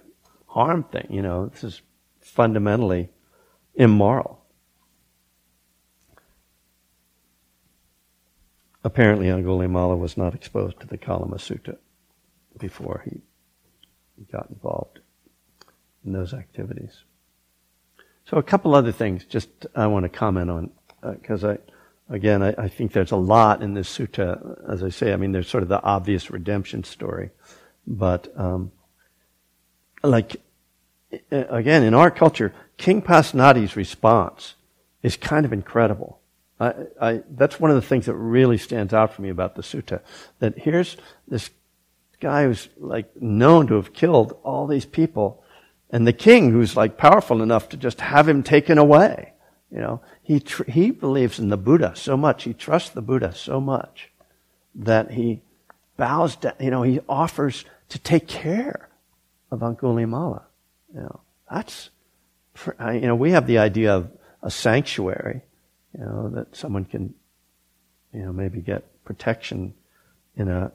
[0.47, 1.07] harm thing?
[1.09, 1.81] You know, this is
[2.21, 3.09] fundamentally
[3.75, 4.41] immoral.
[8.83, 11.77] Apparently, Angulimala was not exposed to the Kalama Sutta
[12.59, 13.21] before he
[14.31, 14.99] got involved
[16.05, 17.03] in those activities.
[18.25, 21.57] So a couple other things just I want to comment on because uh, I,
[22.09, 24.69] again, I, I, think there's a lot in this sutta.
[24.69, 27.31] As I say, I mean, there's sort of the obvious redemption story,
[27.87, 28.71] but um,
[30.03, 30.37] like
[31.31, 34.55] again, in our culture, King Pasenadi's response
[35.03, 36.19] is kind of incredible.
[36.59, 39.61] I, I, that's one of the things that really stands out for me about the
[39.61, 40.01] sutta.
[40.39, 41.49] That here's this
[42.19, 45.43] guy who's like known to have killed all these people,
[45.89, 49.33] and the king who's like powerful enough to just have him taken away.
[49.71, 52.45] You know, he tr- he believes in the Buddha so much.
[52.45, 54.09] He trusts the Buddha so much
[54.73, 55.41] that he
[55.97, 56.53] bows down.
[56.59, 58.89] You know, he offers to take care
[59.51, 60.41] of Angulimala.
[60.95, 61.91] You know, that's
[62.79, 64.09] you know we have the idea of
[64.41, 65.41] a sanctuary.
[65.95, 67.13] You know that someone can,
[68.11, 69.75] you know, maybe get protection
[70.35, 70.71] in a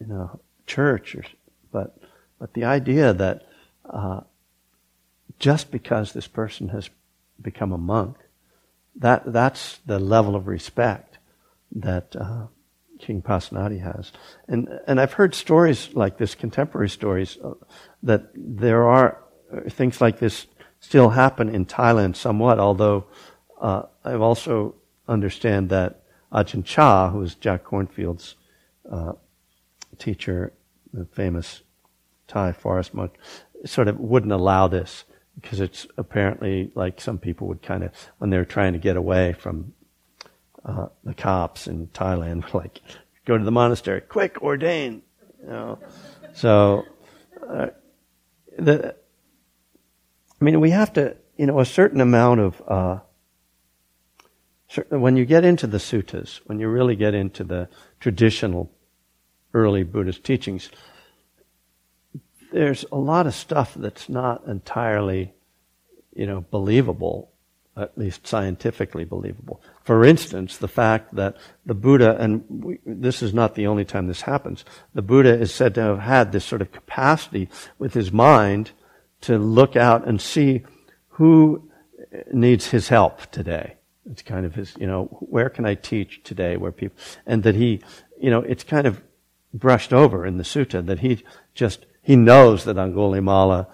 [0.00, 1.24] in a church, or,
[1.72, 1.96] but
[2.38, 3.46] but the idea that
[3.88, 4.20] uh,
[5.38, 6.90] just because this person has
[7.40, 8.16] become a monk,
[8.96, 11.18] that that's the level of respect
[11.72, 12.46] that uh,
[12.98, 14.12] King Pasenadi has.
[14.48, 17.54] And and I've heard stories like this, contemporary stories, uh,
[18.02, 19.18] that there are
[19.52, 20.46] uh, things like this
[20.80, 22.58] still happen in Thailand somewhat.
[22.58, 23.06] Although
[23.60, 24.74] uh, I've also
[25.08, 28.36] understand that Ajahn Chah, who is Jack Kornfield's
[28.90, 29.12] uh,
[29.98, 30.52] teacher,
[30.92, 31.62] the famous
[32.26, 33.14] Thai forest monk,
[33.64, 35.04] sort of wouldn't allow this
[35.40, 39.32] because it's apparently like some people would kind of, when they're trying to get away
[39.32, 39.74] from
[40.64, 42.80] uh, the cops in Thailand, like,
[43.24, 45.02] go to the monastery, quick, ordain.
[45.42, 45.78] You know?
[46.32, 46.84] So,
[47.48, 47.66] uh,
[48.58, 48.94] the,
[50.40, 52.98] I mean, we have to, you know, a certain amount of, uh,
[54.88, 57.68] when you get into the suttas, when you really get into the
[58.00, 58.72] traditional
[59.52, 60.68] early Buddhist teachings,
[62.54, 65.34] there's a lot of stuff that's not entirely,
[66.14, 67.32] you know, believable,
[67.76, 69.60] at least scientifically believable.
[69.82, 71.36] For instance, the fact that
[71.66, 74.64] the Buddha, and we, this is not the only time this happens,
[74.94, 77.48] the Buddha is said to have had this sort of capacity
[77.80, 78.70] with his mind
[79.22, 80.62] to look out and see
[81.08, 81.68] who
[82.32, 83.74] needs his help today.
[84.08, 87.56] It's kind of his, you know, where can I teach today where people, and that
[87.56, 87.82] he,
[88.20, 89.02] you know, it's kind of
[89.52, 93.66] brushed over in the sutta that he just, he knows that Angulimala,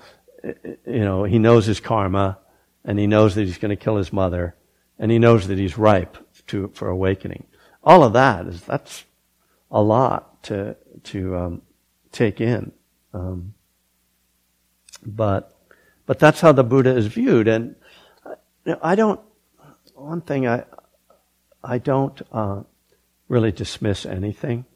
[0.87, 2.39] you know, he knows his karma
[2.85, 4.55] and he knows that he's going to kill his mother
[4.99, 6.17] and he knows that he's ripe
[6.47, 7.45] to, for awakening.
[7.83, 9.05] All of that is, that's
[9.71, 11.63] a lot to, to, um,
[12.13, 12.73] take in.
[13.13, 13.55] Um,
[15.05, 15.57] but,
[16.07, 17.49] but that's how the Buddha is viewed.
[17.49, 17.75] And
[18.81, 19.21] I don't,
[19.95, 20.65] one thing I,
[21.65, 22.63] I don't, uh,
[23.29, 24.67] really dismiss anything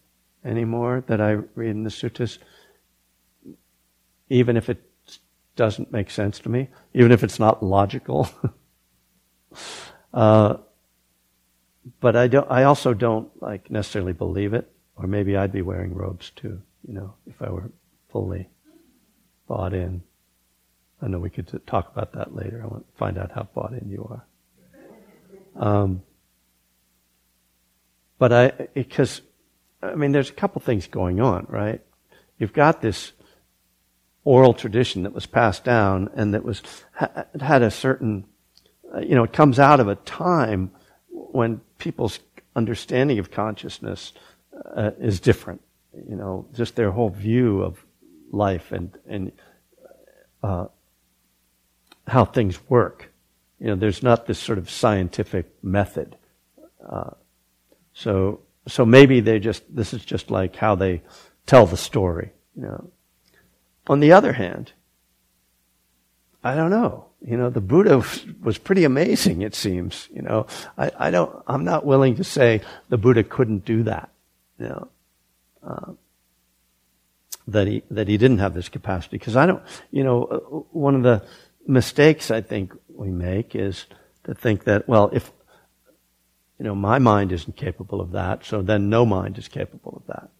[0.45, 2.39] anymore that I read in the suttas,
[4.29, 4.83] even if it
[5.57, 8.29] doesn't make sense to me, even if it's not logical.
[10.15, 10.57] uh,
[12.01, 12.51] but I don't.
[12.51, 16.61] I also don't like necessarily believe it, or maybe I'd be wearing robes too.
[16.87, 17.71] You know, if I were
[18.11, 18.49] fully
[19.47, 20.03] bought in.
[21.03, 22.63] I know we could talk about that later.
[22.63, 24.27] I want to find out how bought in you are.
[25.57, 26.03] Um,
[28.19, 29.21] but I, because,
[29.83, 31.83] I mean, there's a couple things going on, right?
[32.39, 33.13] You've got this
[34.25, 36.63] oral tradition that was passed down and that was,
[37.41, 38.25] had a certain,
[38.95, 40.71] uh, you know, it comes out of a time
[41.11, 42.19] when people's
[42.57, 44.13] understanding of consciousness
[44.75, 45.61] uh, is different.
[46.09, 47.85] You know, just their whole view of
[48.31, 49.33] life and, and,
[50.43, 50.67] uh,
[52.07, 53.13] how things work.
[53.59, 56.17] You know, there's not this sort of scientific method.
[56.87, 57.11] Uh,
[57.93, 61.03] so, so maybe they just, this is just like how they
[61.47, 62.91] tell the story, you know.
[63.87, 64.73] On the other hand,
[66.43, 67.07] I don't know.
[67.27, 68.03] You know, the Buddha
[68.43, 70.09] was pretty amazing, it seems.
[70.13, 74.11] You know, I, I don't, I'm not willing to say the Buddha couldn't do that.
[74.59, 74.89] You know,
[75.67, 75.93] uh,
[77.49, 79.19] that he, that he didn't have this capacity.
[79.19, 80.39] Cause I don't, you know, uh,
[80.73, 81.27] one of the
[81.67, 83.87] mistakes I think we make is
[84.25, 85.31] to think that, well, if,
[86.59, 90.07] you know, my mind isn't capable of that, so then no mind is capable of
[90.15, 90.31] that.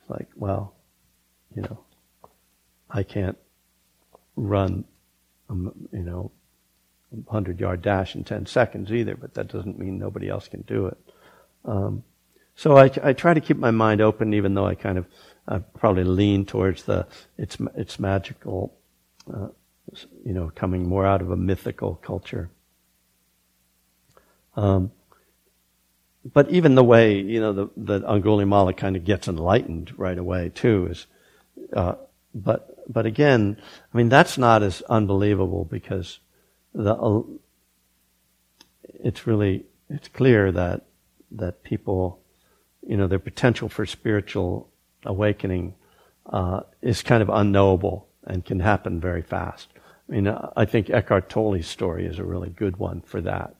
[0.00, 0.74] It's like, well,
[1.54, 1.78] you know,
[2.92, 3.38] I can't
[4.36, 4.84] run,
[5.48, 6.30] um, you know,
[7.12, 10.62] a hundred yard dash in ten seconds either, but that doesn't mean nobody else can
[10.62, 10.98] do it.
[11.64, 12.04] Um,
[12.54, 15.06] so I, I, try to keep my mind open, even though I kind of
[15.48, 17.06] I probably lean towards the
[17.38, 18.74] it's it's magical,
[19.32, 19.48] uh,
[20.24, 22.50] you know, coming more out of a mythical culture.
[24.54, 24.92] Um,
[26.30, 30.50] but even the way you know the the Angulimala kind of gets enlightened right away
[30.54, 31.06] too is,
[31.72, 31.94] uh,
[32.34, 33.56] but but again,
[33.92, 36.20] I mean that's not as unbelievable because
[36.74, 37.22] the uh,
[39.02, 40.86] it's really it's clear that
[41.32, 42.20] that people,
[42.86, 44.68] you know, their potential for spiritual
[45.04, 45.74] awakening
[46.26, 49.68] uh, is kind of unknowable and can happen very fast.
[50.08, 53.54] I mean, uh, I think Eckhart Tolle's story is a really good one for that.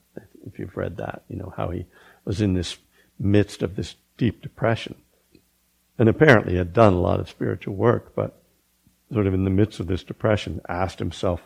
[0.45, 1.85] If you've read that, you know how he
[2.25, 2.77] was in this
[3.19, 4.95] midst of this deep depression,
[5.97, 8.42] and apparently had done a lot of spiritual work, but
[9.13, 11.41] sort of in the midst of this depression, asked himself,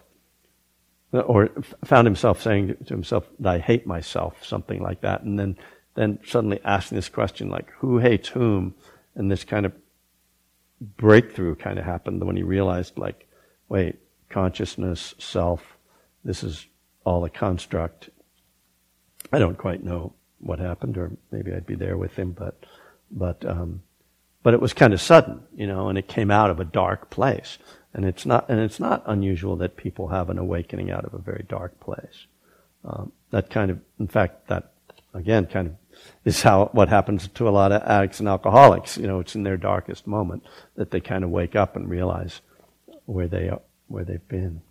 [1.12, 1.50] or
[1.86, 5.58] found himself saying to himself, "I hate myself," something like that, and then
[5.96, 8.76] then suddenly asking this question, like, "Who hates whom?"
[9.16, 9.74] And this kind of
[10.80, 13.28] breakthrough kind of happened when he realized, like,
[13.68, 13.96] wait,
[14.30, 15.78] consciousness, self,
[16.24, 16.68] this is
[17.04, 18.10] all a construct.
[19.32, 22.66] I don't quite know what happened, or maybe I'd be there with him, but
[23.10, 23.82] but um,
[24.48, 27.10] but it was kind of sudden, you know, and it came out of a dark
[27.10, 27.58] place.
[27.94, 31.18] And it's not, and it's not unusual that people have an awakening out of a
[31.18, 32.28] very dark place.
[32.86, 34.72] Um, that kind of, in fact, that
[35.14, 35.76] again kind of
[36.24, 38.98] is how what happens to a lot of addicts and alcoholics.
[38.98, 40.46] You know, it's in their darkest moment
[40.78, 42.40] that they kind of wake up and realize
[43.06, 44.62] where they are, where they've been.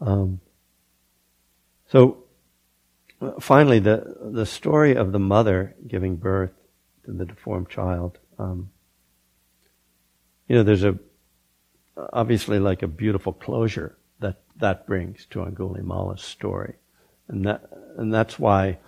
[0.00, 0.40] Um,
[1.92, 2.24] so
[3.20, 6.52] uh, finally, the the story of the mother giving birth
[7.16, 8.18] the deformed child.
[8.38, 8.70] Um,
[10.46, 10.98] you know, there's a
[12.12, 16.74] obviously like a beautiful closure that that brings to Angulimala's story,
[17.28, 18.78] and that and that's why.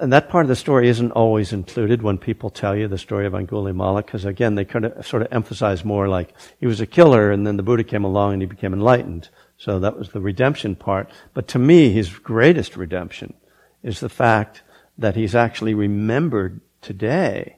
[0.00, 3.26] And that part of the story isn't always included when people tell you the story
[3.26, 6.86] of Angulimala, because again, they kind of sort of emphasize more like he was a
[6.86, 9.28] killer, and then the Buddha came along and he became enlightened.
[9.58, 11.10] So that was the redemption part.
[11.34, 13.34] But to me, his greatest redemption
[13.82, 14.62] is the fact
[14.98, 17.56] that he's actually remembered today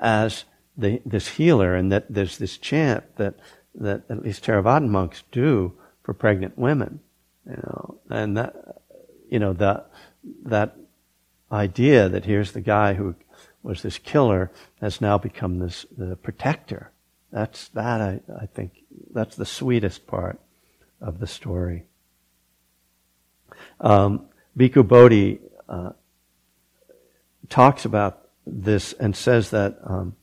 [0.00, 0.44] as
[0.76, 3.34] the, this healer, and that there's this chant that
[3.74, 7.00] that at least Theravadan monks do for pregnant women,
[7.46, 8.82] you know, and that
[9.30, 9.90] you know that
[10.44, 10.76] that
[11.50, 13.14] idea that here's the guy who
[13.62, 14.50] was this killer
[14.80, 16.90] has now become this the protector.
[17.32, 20.40] That's that I, I think that's the sweetest part
[21.00, 21.84] of the story.
[23.80, 25.92] Um, Bhikkhu Bodhi uh,
[27.48, 30.14] talks about this and says that um,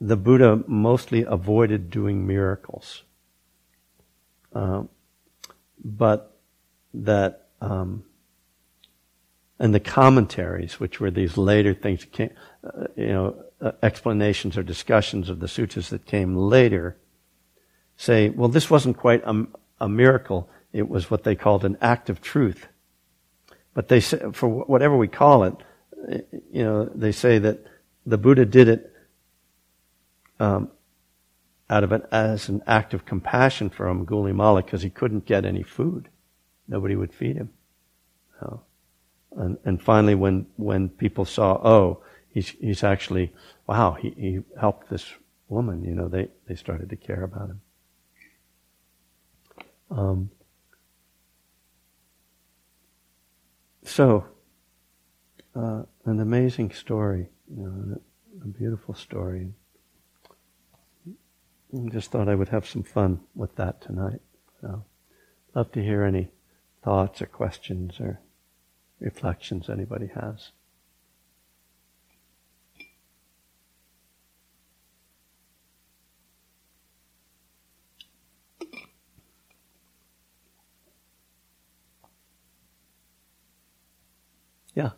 [0.00, 3.04] the Buddha mostly avoided doing miracles,
[4.54, 4.82] uh,
[5.84, 6.36] but
[6.92, 8.04] that um,
[9.62, 12.30] and the commentaries, which were these later things, came,
[12.64, 16.96] uh, you know, uh, explanations or discussions of the sutras that came later,
[17.96, 19.46] say, well, this wasn't quite a,
[19.80, 20.50] a miracle.
[20.72, 22.66] It was what they called an act of truth.
[23.74, 25.54] But they say, for whatever we call it,
[26.52, 27.64] you know, they say that
[28.04, 28.92] the Buddha did it
[30.40, 30.70] um,
[31.70, 35.62] out of an, as an act of compassion for Angulimala because he couldn't get any
[35.62, 36.08] food.
[36.68, 37.50] Nobody would feed him.
[38.40, 38.62] So,
[39.36, 43.32] and, and finally, when when people saw, oh, he's he's actually,
[43.66, 45.06] wow, he, he helped this
[45.48, 45.84] woman.
[45.84, 47.60] You know, they they started to care about him.
[49.90, 50.30] Um,
[53.84, 54.24] so,
[55.54, 58.00] uh, an amazing story, you know,
[58.42, 59.48] a, beautiful story.
[61.90, 64.20] Just thought I would have some fun with that tonight.
[64.60, 64.84] So,
[65.54, 66.30] love to hear any
[66.82, 68.20] thoughts or questions or
[69.00, 70.52] reflections anybody has.
[84.74, 84.90] Yeah.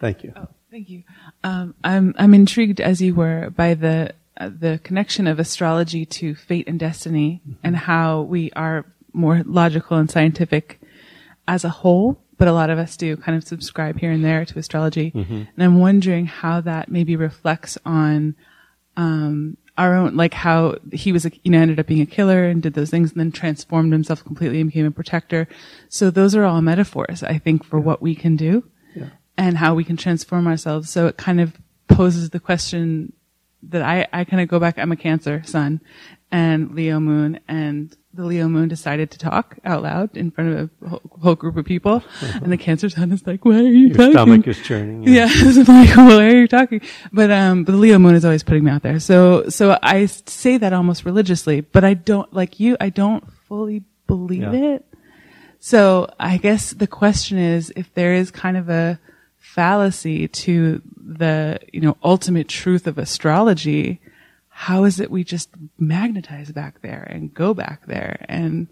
[0.00, 0.32] Thank you.
[0.34, 1.02] Oh, thank you.
[1.44, 6.34] Um, I'm I'm intrigued as you were by the uh, the connection of astrology to
[6.34, 7.60] fate and destiny, mm-hmm.
[7.62, 10.80] and how we are more logical and scientific
[11.46, 14.44] as a whole, but a lot of us do kind of subscribe here and there
[14.44, 15.10] to astrology.
[15.10, 15.34] Mm-hmm.
[15.34, 18.36] And I'm wondering how that maybe reflects on
[18.96, 22.44] um, our own, like how he was, a, you know, ended up being a killer
[22.44, 25.48] and did those things and then transformed himself completely and became a protector.
[25.88, 28.64] So those are all metaphors, I think, for what we can do.
[29.36, 30.90] And how we can transform ourselves.
[30.90, 31.56] So it kind of
[31.88, 33.12] poses the question
[33.64, 34.78] that I, I kind of go back.
[34.78, 35.80] I'm a Cancer sun
[36.30, 40.70] and Leo moon and the Leo moon decided to talk out loud in front of
[40.82, 41.96] a whole, whole group of people.
[41.96, 42.40] Uh-huh.
[42.42, 44.12] And the Cancer sun is like, why are you Your talking?
[44.12, 45.04] stomach is churning.
[45.04, 45.26] Yeah.
[45.34, 46.80] yeah I'm like, why are you talking?
[47.12, 48.98] But, um, but the Leo moon is always putting me out there.
[48.98, 53.84] So, so I say that almost religiously, but I don't, like you, I don't fully
[54.06, 54.74] believe yeah.
[54.74, 54.86] it.
[55.60, 58.98] So I guess the question is if there is kind of a
[59.40, 64.00] fallacy to the, you know, ultimate truth of astrology,
[64.48, 68.24] how is it we just magnetize back there and go back there?
[68.28, 68.68] And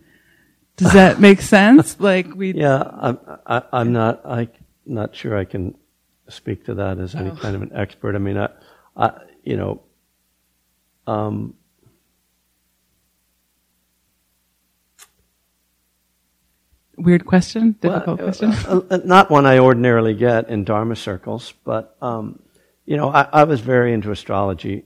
[0.76, 1.98] does that make sense?
[1.98, 2.52] Like we.
[2.52, 4.48] Yeah, I'm, I, I'm not, I,
[4.86, 5.74] not sure I can
[6.28, 7.36] speak to that as any oh.
[7.36, 8.14] kind of an expert.
[8.14, 8.50] I mean, I,
[8.96, 9.12] I
[9.42, 9.82] you know,
[11.06, 11.54] um,
[16.98, 18.50] Weird question, difficult well, question.
[18.66, 22.42] Uh, uh, not one I ordinarily get in Dharma circles, but um,
[22.86, 24.84] you know, I, I, was very into astrology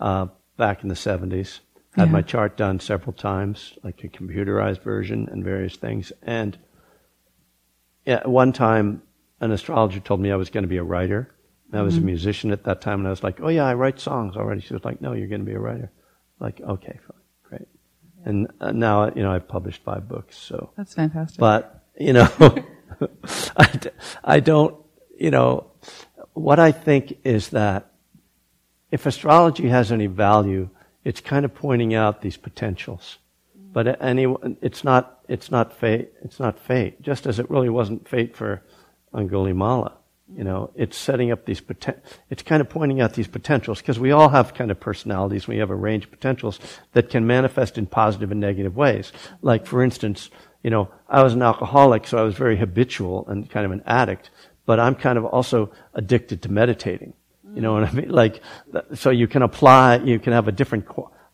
[0.00, 1.60] uh, back in the 70s.
[1.92, 2.12] Had yeah.
[2.12, 6.12] my chart done several times, like a computerized version and various things.
[6.22, 6.56] And
[8.06, 9.02] yeah, one time,
[9.40, 11.34] an astrologer told me I was going to be a writer.
[11.72, 12.04] I was mm-hmm.
[12.04, 14.60] a musician at that time, and I was like, "Oh yeah, I write songs already."
[14.60, 15.92] She was like, "No, you're going to be a writer."
[16.40, 17.19] Like, okay, fine.
[18.24, 21.38] And uh, now, you know, I've published five books, so that's fantastic.
[21.38, 22.28] But you know,
[23.56, 23.80] I,
[24.24, 24.76] I don't,
[25.18, 25.70] you know,
[26.32, 27.90] what I think is that
[28.90, 30.68] if astrology has any value,
[31.04, 33.18] it's kind of pointing out these potentials.
[33.72, 34.26] But any,
[34.60, 37.00] it's not, it's not fate, it's not fate.
[37.02, 38.62] Just as it really wasn't fate for
[39.14, 39.92] Angulimala.
[40.36, 42.00] You know, it's setting up these poten-
[42.30, 45.48] it's kind of pointing out these potentials because we all have kind of personalities.
[45.48, 46.60] We have a range of potentials
[46.92, 49.12] that can manifest in positive and negative ways.
[49.42, 50.30] Like, for instance,
[50.62, 53.82] you know, I was an alcoholic, so I was very habitual and kind of an
[53.86, 54.30] addict,
[54.66, 57.14] but I'm kind of also addicted to meditating.
[57.54, 58.10] You know what I mean?
[58.10, 58.40] Like,
[58.94, 60.86] so you can apply, you can have a different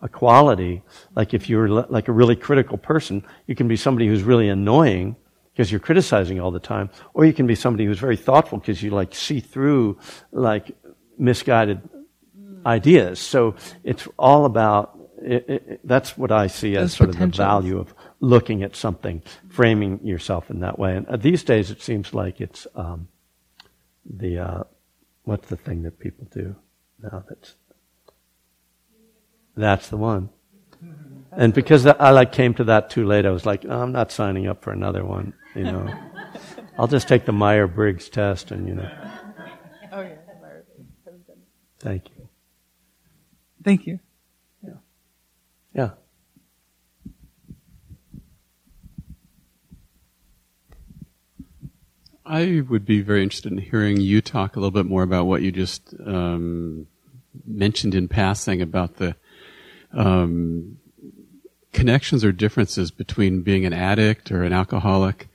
[0.03, 0.83] a quality.
[1.15, 5.17] Like if you're like a really critical person, you can be somebody who's really annoying
[5.57, 8.83] because you're criticizing all the time, or you can be somebody who's very thoughtful because
[8.83, 9.99] you like see through
[10.31, 10.77] like
[11.17, 11.81] misguided
[12.67, 13.19] ideas.
[13.19, 14.93] So it's all about.
[15.23, 19.23] It, it, that's what I see as sort of the value of looking at something,
[19.49, 20.95] framing yourself in that way.
[20.95, 23.09] And uh, these days, it seems like it's um,
[24.05, 24.65] the uh,
[25.27, 26.55] What's the thing that people do
[27.03, 27.57] now that's
[29.57, 30.29] that's the one.
[31.33, 34.47] And because I like came to that too late, I was like, I'm not signing
[34.47, 35.35] up for another one.
[35.57, 35.99] You know,
[36.79, 38.91] I'll just take the Meyer Briggs test, and you know.
[39.91, 40.65] Oh yeah, Meyer
[41.79, 42.29] Thank you.
[43.65, 43.99] Thank you.
[44.63, 44.75] Yeah.
[45.75, 45.91] Yeah.
[52.27, 55.41] I would be very interested in hearing you talk a little bit more about what
[55.41, 56.87] you just um,
[57.47, 59.17] mentioned in passing about the
[59.95, 60.77] um,
[61.73, 65.29] connections or differences between being an addict or an alcoholic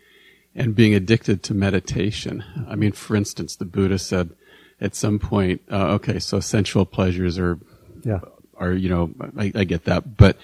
[0.56, 2.43] and being addicted to meditation.
[2.68, 4.32] I mean, for instance, the Buddha said
[4.80, 7.60] at some point, uh, okay, so sensual pleasures are,
[8.04, 8.20] yeah.
[8.58, 10.38] are you know, I, I get that, but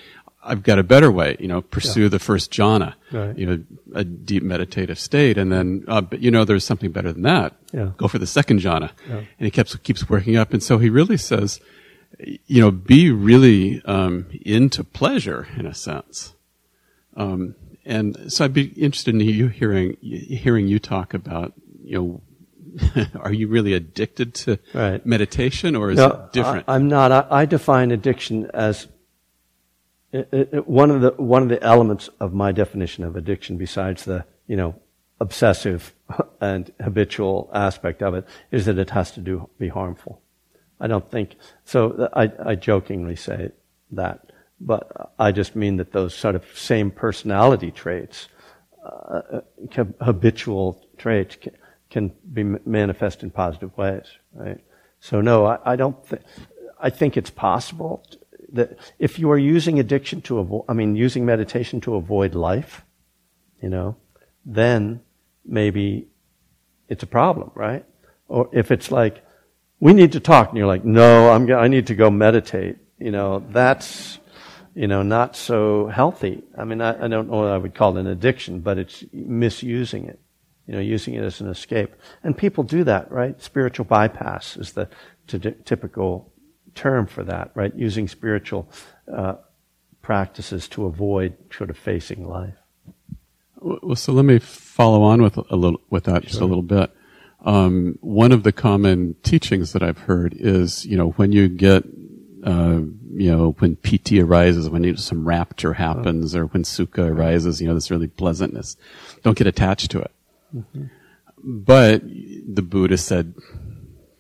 [0.43, 2.09] I've got a better way, you know, pursue yeah.
[2.09, 3.37] the first jhana, right.
[3.37, 5.37] you know, a deep meditative state.
[5.37, 7.55] And then, uh, but you know, there's something better than that.
[7.73, 7.91] Yeah.
[7.97, 8.91] Go for the second jhana.
[9.09, 9.17] Yeah.
[9.17, 10.53] And he keeps, keeps working up.
[10.53, 11.59] And so he really says,
[12.19, 16.33] you know, be really, um, into pleasure in a sense.
[17.17, 17.55] Um,
[17.87, 22.21] and so I'd be interested in you hearing, hearing you talk about, you know,
[23.19, 25.03] are you really addicted to right.
[25.05, 26.65] meditation or is no, it different?
[26.67, 27.11] I, am not.
[27.11, 28.87] I, I define addiction as
[30.11, 34.05] it, it, one of the one of the elements of my definition of addiction, besides
[34.05, 34.75] the you know
[35.19, 35.93] obsessive
[36.41, 40.21] and habitual aspect of it, is that it has to do be harmful.
[40.79, 41.35] I don't think
[41.65, 42.09] so.
[42.13, 43.51] I, I jokingly say
[43.91, 48.27] that, but I just mean that those sort of same personality traits,
[48.83, 49.41] uh,
[50.01, 51.53] habitual traits, can,
[51.89, 54.59] can, be manifest in positive ways, right?
[54.99, 56.05] So no, I, I don't.
[56.05, 56.21] think.
[56.79, 58.05] I think it's possible
[58.53, 62.85] that if you are using addiction to avoid, I mean, using meditation to avoid life,
[63.61, 63.97] you know,
[64.45, 65.01] then
[65.45, 66.07] maybe
[66.87, 67.85] it's a problem, right?
[68.27, 69.23] Or if it's like,
[69.79, 73.11] we need to talk, and you're like, no, I'm, I need to go meditate, you
[73.11, 74.19] know, that's,
[74.77, 76.43] you know, not so healthy.
[76.55, 79.03] I mean, I, I don't know what I would call it an addiction, but it's
[79.11, 80.19] misusing it,
[80.67, 81.95] you know, using it as an escape.
[82.23, 83.41] And people do that, right?
[83.41, 84.87] Spiritual bypass is the
[85.25, 86.31] t- typical
[86.75, 87.73] term for that, right?
[87.75, 88.69] Using spiritual
[89.11, 89.37] uh,
[90.03, 92.53] practices to avoid sort of facing life.
[93.59, 96.29] Well, so let me follow on with a little with that sure.
[96.29, 96.91] just a little bit.
[97.43, 101.83] Um, one of the common teachings that I've heard is, you know, when you get,
[102.47, 102.81] uh,
[103.13, 107.73] you know, when piti arises, when some rapture happens, or when sukha arises, you know,
[107.73, 108.77] this really pleasantness,
[109.21, 110.11] don't get attached to it.
[110.55, 110.85] Mm-hmm.
[111.43, 113.33] But the Buddha said,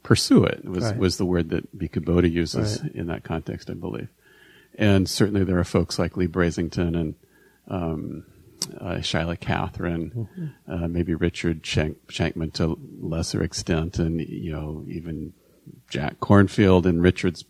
[0.03, 0.97] pursue it was right.
[0.97, 2.95] was the word that Bhikkhu Bodhi uses right.
[2.95, 4.09] in that context, I believe.
[4.75, 7.15] And certainly there are folks like Lee Brasington and
[7.69, 8.25] um,
[8.79, 10.73] uh, Shaila Catherine, mm-hmm.
[10.73, 15.33] uh, maybe Richard Shank- Shankman to lesser extent, and you know even
[15.89, 17.43] Jack Kornfield in Richard's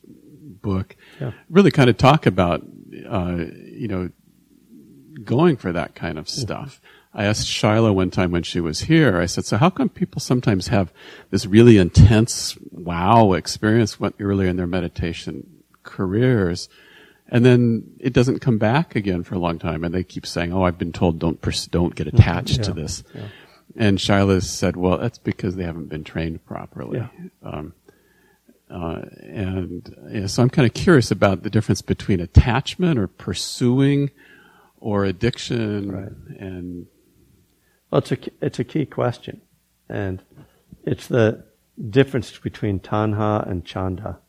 [0.68, 1.32] book, yeah.
[1.50, 2.62] really kind of talk about
[3.08, 3.46] uh,
[3.84, 4.10] you know
[5.24, 6.42] going for that kind of mm-hmm.
[6.42, 6.72] stuff.
[6.76, 7.20] Mm-hmm.
[7.20, 10.22] I asked Shaila one time when she was here, I said, so how come people
[10.22, 10.94] sometimes have
[11.32, 16.70] this really intense wow experience earlier in their meditation careers?
[17.30, 19.84] And then it doesn't come back again for a long time.
[19.84, 22.18] And they keep saying, oh, I've been told don't, pers- don't get mm-hmm.
[22.18, 23.04] attached yeah, to this.
[23.16, 23.28] Yeah.
[23.76, 27.00] And Shaila said, well, that's because they haven't been trained properly.
[27.00, 27.10] Yeah.
[27.42, 27.74] Um,
[28.70, 34.12] uh, and yeah, so I'm kind of curious about the difference between attachment or pursuing
[34.80, 36.40] or addiction right.
[36.40, 36.88] and
[37.92, 39.42] well, it's a, it's a key question.
[39.90, 40.22] And
[40.84, 41.46] it's the
[41.90, 44.20] difference between tanha and chanda.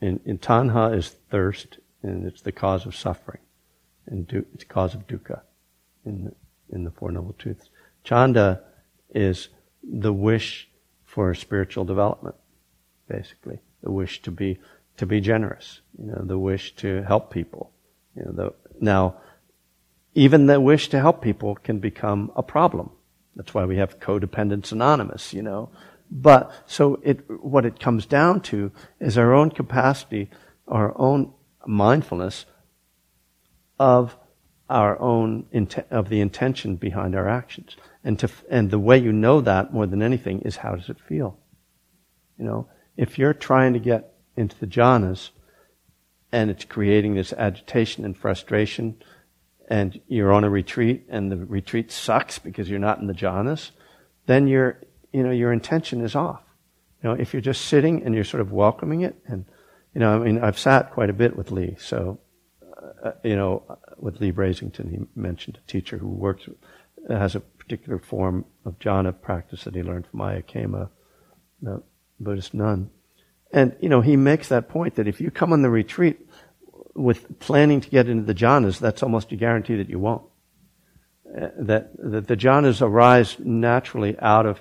[0.00, 3.40] and, in tanha is thirst, and it's the cause of suffering,
[4.06, 5.42] and du- it's the cause of dukkha
[6.04, 6.34] in the,
[6.74, 7.70] in the Four Noble Truths.
[8.02, 8.62] Chanda
[9.14, 9.48] is
[9.84, 10.68] the wish
[11.04, 12.34] for spiritual development,
[13.12, 13.58] basically.
[13.82, 14.58] The wish to be,
[14.96, 17.70] to be generous, you know, the wish to help people.
[18.16, 19.16] You know, the, now,
[20.14, 22.90] even the wish to help people can become a problem.
[23.36, 25.70] That's why we have Codependence Anonymous, you know.
[26.10, 30.30] But, so it, what it comes down to is our own capacity,
[30.68, 31.32] our own
[31.66, 32.46] mindfulness
[33.78, 34.16] of
[34.68, 35.46] our own,
[35.90, 37.76] of the intention behind our actions.
[38.04, 41.00] And to, and the way you know that more than anything is how does it
[41.00, 41.38] feel?
[42.38, 45.30] You know, if you're trying to get into the jhanas
[46.30, 48.96] and it's creating this agitation and frustration,
[49.68, 53.70] and you're on a retreat and the retreat sucks because you're not in the jhanas,
[54.26, 54.78] then your,
[55.12, 56.42] you know, your intention is off.
[57.02, 59.44] You know, if you're just sitting and you're sort of welcoming it, and,
[59.94, 62.20] you know, I mean, I've sat quite a bit with Lee, so,
[63.04, 63.62] uh, you know,
[63.98, 66.48] with Lee Brasington, he mentioned a teacher who works,
[67.08, 70.88] has a particular form of jhana practice that he learned from Ayya Khema,
[71.60, 71.82] the
[72.22, 72.90] Buddhist nun.
[73.52, 76.26] And, you know, he makes that point that if you come on the retreat
[76.94, 80.22] with planning to get into the jhanas, that's almost a guarantee that you won't.
[81.26, 84.60] Uh, that, that the jhanas arise naturally out of,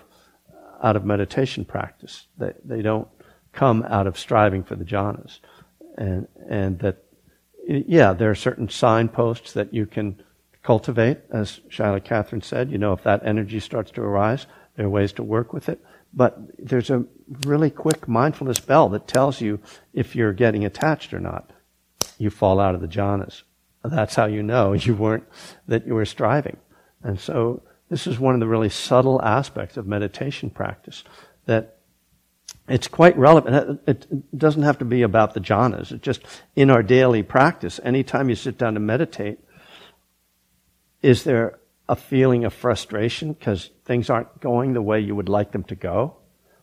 [0.84, 2.28] out of meditation practice.
[2.38, 3.08] They, they don't
[3.54, 5.40] come out of striving for the jhanas.
[5.98, 7.04] And, and that,
[7.68, 10.22] yeah, there are certain signposts that you can
[10.64, 12.72] cultivate, as Shaila Catherine said.
[12.72, 15.82] You know, if that energy starts to arise, there are ways to work with it.
[16.14, 17.06] But there's a
[17.46, 19.60] really quick mindfulness bell that tells you
[19.94, 21.52] if you're getting attached or not
[22.22, 23.42] you fall out of the jhanas.
[23.84, 25.24] That's how you know you weren't,
[25.68, 26.58] that you were striving.
[27.02, 31.04] And so this is one of the really subtle aspects of meditation practice
[31.46, 31.78] that
[32.68, 33.82] it's quite relevant.
[33.88, 35.92] It doesn't have to be about the jhanas.
[35.92, 36.22] It's just
[36.56, 37.80] in our daily practice.
[37.84, 39.40] Anytime you sit down to meditate,
[41.02, 41.60] is there
[41.92, 45.76] a feeling of frustration because things aren't going the way you would like them to
[45.76, 46.16] go?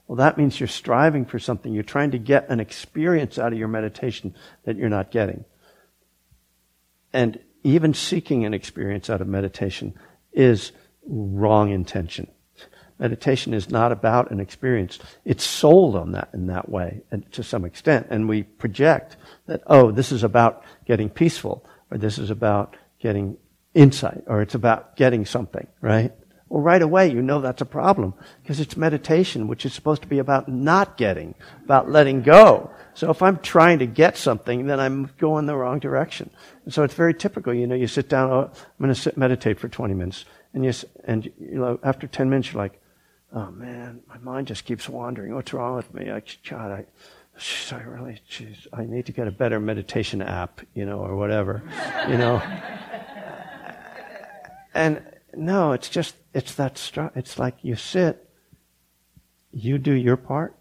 [0.07, 1.75] Well, that means you're striving for something.
[1.75, 5.45] You're trying to get an experience out of your meditation that you're not getting.
[7.13, 9.93] And even seeking an experience out of meditation
[10.33, 10.73] is
[11.07, 12.29] wrong intention.
[12.99, 14.99] Meditation is not about an experience.
[15.27, 18.07] It's sold on that in that way and to some extent.
[18.09, 21.67] And we project that, oh, this is about getting peaceful.
[21.91, 23.37] or this is about getting
[23.75, 26.13] insight, or it's about getting something, right?
[26.49, 30.09] Well, right away, you know that's a problem because it's meditation, which is supposed to
[30.09, 32.71] be about not getting, about letting go.
[32.95, 36.31] So if I'm trying to get something, then I'm going the wrong direction.
[36.65, 37.53] And so it's very typical.
[37.53, 40.25] You know, you sit down, oh, I'm going to sit, meditate for 20 minutes.
[40.55, 40.73] And you,
[41.05, 42.81] and you know, after 10 minutes, you're like,
[43.35, 45.35] oh man, my mind just keeps wandering.
[45.35, 46.11] What's wrong with me?
[46.11, 46.87] I, God, I,
[47.73, 51.63] I really, geez, I need to get a better meditation app, you know, or whatever,
[52.09, 52.43] you know.
[54.79, 55.03] And
[55.35, 58.31] no, it's just, it's that, str- it's like you sit,
[59.53, 60.57] you do your part,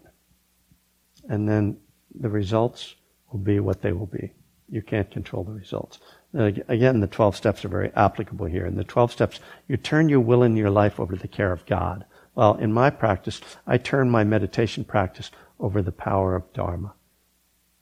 [1.28, 1.78] and then
[2.18, 2.96] the results
[3.30, 4.32] will be what they will be.
[4.68, 6.00] You can't control the results.
[6.34, 8.66] Again, the 12 steps are very applicable here.
[8.66, 9.38] In the 12 steps,
[9.68, 12.04] you turn your will and your life over to the care of God.
[12.34, 16.92] Well, in my practice, I turn my meditation practice over the power of Dharma.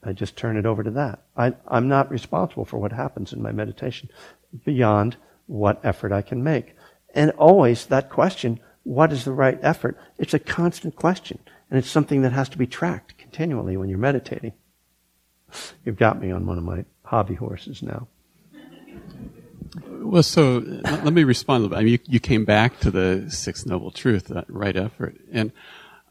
[0.05, 1.25] I just turn it over to that.
[1.35, 4.11] I, am not responsible for what happens in my meditation
[4.65, 5.17] beyond
[5.47, 6.75] what effort I can make.
[7.15, 9.99] And always that question, what is the right effort?
[10.19, 11.39] It's a constant question.
[11.71, 14.53] And it's something that has to be tracked continually when you're meditating.
[15.85, 18.09] You've got me on one of my hobby horses now.
[19.89, 21.81] Well, so let me respond a little bit.
[21.81, 25.17] I mean, you, you came back to the Sixth Noble Truth, that right effort.
[25.33, 25.53] And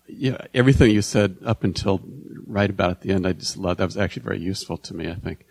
[0.08, 2.02] yeah, everything you said up until
[2.46, 3.80] right about at the end, I just loved.
[3.80, 5.46] That was actually very useful to me, I think.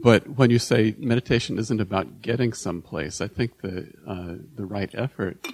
[0.00, 4.90] But when you say meditation isn't about getting someplace, I think the uh, the right
[4.94, 5.46] effort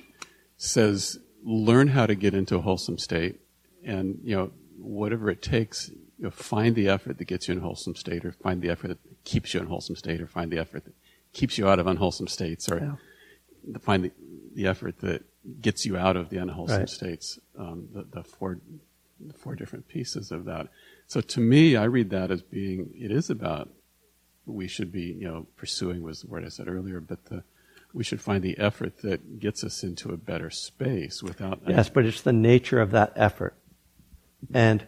[0.57, 3.41] says learn how to get into a wholesome state,
[3.85, 7.59] and you know whatever it takes, you know, find the effort that gets you in
[7.59, 10.29] a wholesome state, or find the effort that keeps you in a wholesome state, or
[10.29, 10.95] find the effort that
[11.33, 13.79] keeps you out of unwholesome states, or yeah.
[13.81, 14.13] find the,
[14.55, 15.25] the effort that
[15.61, 16.89] gets you out of the unwholesome right.
[16.89, 17.41] states.
[17.59, 18.61] Um, the, the four
[19.19, 20.69] the four different pieces of that.
[21.09, 23.71] So to me, I read that as being it is about
[24.53, 27.43] we should be you know pursuing was the word I said earlier, but the
[27.93, 31.61] we should find the effort that gets us into a better space without.
[31.67, 33.55] Yes, but it's the nature of that effort.
[34.53, 34.87] And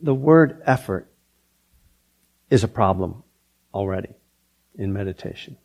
[0.00, 1.10] the word effort
[2.50, 3.22] is a problem
[3.72, 4.14] already
[4.76, 5.56] in meditation.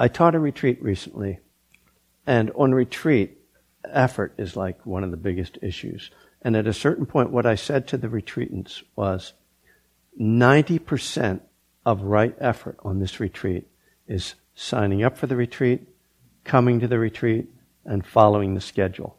[0.00, 1.38] I taught a retreat recently,
[2.26, 3.38] and on retreat,
[3.84, 6.10] effort is like one of the biggest issues.
[6.40, 9.34] And at a certain point, what I said to the retreatants was
[10.20, 11.40] 90%
[11.84, 13.66] of right effort on this retreat
[14.06, 15.88] is signing up for the retreat,
[16.44, 17.48] coming to the retreat,
[17.84, 19.16] and following the schedule.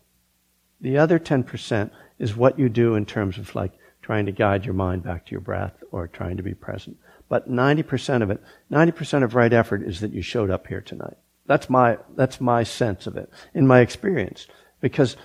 [0.80, 4.74] The other 10% is what you do in terms of like trying to guide your
[4.74, 6.98] mind back to your breath or trying to be present.
[7.30, 8.42] But 90% of it,
[8.72, 11.18] 90% of right effort is that you showed up here tonight.
[11.46, 14.48] That's my, that's my sense of it in my experience
[14.82, 15.18] because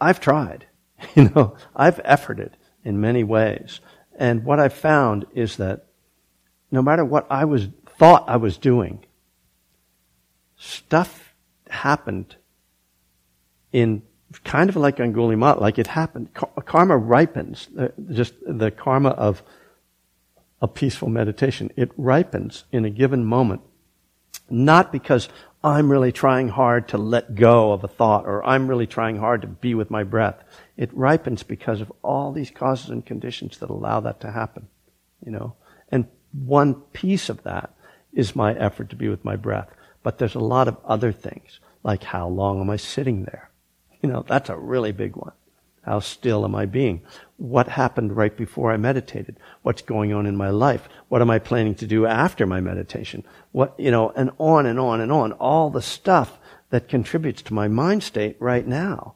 [0.00, 0.66] I've tried,
[1.14, 2.52] you know, I've efforted
[2.84, 3.80] in many ways.
[4.18, 5.86] And what I've found is that
[6.70, 9.04] no matter what I was, thought I was doing,
[10.56, 11.34] stuff
[11.68, 12.36] happened
[13.72, 14.02] in
[14.44, 16.32] kind of like Angulimala, like it happened.
[16.34, 17.68] Karma ripens,
[18.10, 19.42] just the karma of
[20.60, 21.70] a peaceful meditation.
[21.76, 23.62] It ripens in a given moment,
[24.48, 25.28] not because
[25.64, 29.42] I'm really trying hard to let go of a thought or I'm really trying hard
[29.42, 30.42] to be with my breath.
[30.82, 34.66] It ripens because of all these causes and conditions that allow that to happen,
[35.24, 35.54] you know.
[35.92, 37.72] And one piece of that
[38.12, 39.68] is my effort to be with my breath.
[40.02, 43.48] But there's a lot of other things, like how long am I sitting there?
[44.02, 45.30] You know, that's a really big one.
[45.82, 47.02] How still am I being?
[47.36, 49.36] What happened right before I meditated?
[49.62, 50.88] What's going on in my life?
[51.08, 53.22] What am I planning to do after my meditation?
[53.52, 55.30] What, you know, and on and on and on.
[55.34, 59.14] All the stuff that contributes to my mind state right now.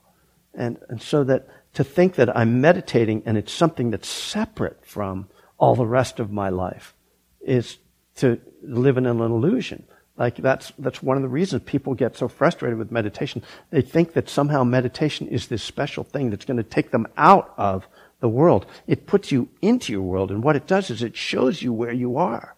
[0.56, 5.28] And, and so that to think that I'm meditating and it's something that's separate from
[5.58, 6.94] all the rest of my life
[7.40, 7.78] is
[8.16, 9.84] to live in an illusion.
[10.16, 13.42] Like that's, that's one of the reasons people get so frustrated with meditation.
[13.70, 17.52] They think that somehow meditation is this special thing that's going to take them out
[17.58, 17.86] of
[18.20, 18.64] the world.
[18.86, 21.92] It puts you into your world, and what it does is it shows you where
[21.92, 22.54] you are.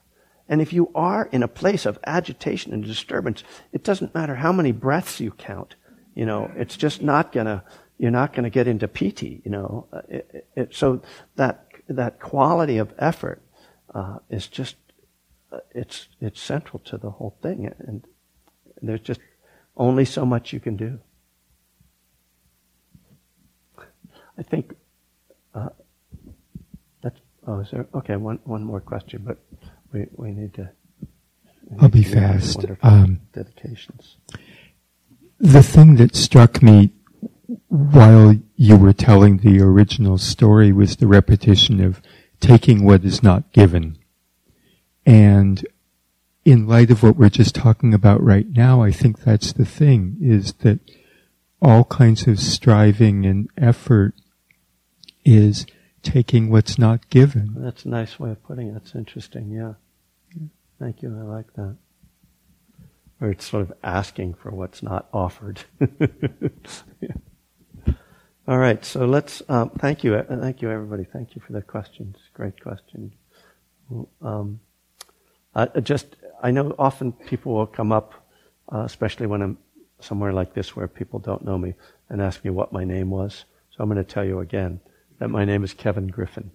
[0.48, 3.42] And if you are in a place of agitation and disturbance,
[3.72, 5.74] it doesn't matter how many breaths you count.
[6.14, 7.64] You know, it's just not gonna,
[7.98, 9.86] you're not gonna get into piti, you know.
[10.08, 11.02] It, it, so
[11.36, 13.42] that, that quality of effort,
[13.94, 14.76] uh, is just
[15.74, 18.04] it's it's central to the whole thing, and
[18.82, 19.20] there's just
[19.76, 20.98] only so much you can do.
[24.36, 24.74] I think
[25.54, 25.70] uh,
[27.02, 27.20] that's.
[27.46, 27.86] Oh, is there?
[27.94, 29.38] Okay, one one more question, but
[29.92, 30.70] we we need to.
[31.64, 32.64] We I'll be fast.
[32.82, 34.16] Um, dedications.
[35.40, 36.92] The thing that struck me
[37.68, 42.02] while you were telling the original story was the repetition of
[42.40, 43.98] taking what is not given
[45.06, 45.66] And
[46.44, 50.18] in light of what we're just talking about right now, I think that's the thing,
[50.20, 50.80] is that
[51.62, 54.14] all kinds of striving and effort
[55.24, 55.66] is
[56.02, 57.54] taking what's not given.
[57.56, 58.74] That's a nice way of putting it.
[58.74, 59.74] That's interesting, yeah.
[60.78, 61.76] Thank you, I like that.
[63.20, 65.64] Or it's sort of asking for what's not offered.
[67.00, 67.08] yeah.
[68.48, 71.04] All right, so let's, um, thank you, uh, thank you everybody.
[71.04, 72.16] Thank you for the questions.
[72.32, 73.12] Great question.
[74.22, 74.60] Um,
[75.82, 78.14] just, I know often people will come up,
[78.72, 79.58] uh, especially when I'm
[80.00, 81.74] somewhere like this where people don't know me,
[82.08, 83.44] and ask me what my name was.
[83.68, 84.80] So I'm going to tell you again
[85.18, 86.50] that my name is Kevin Griffin.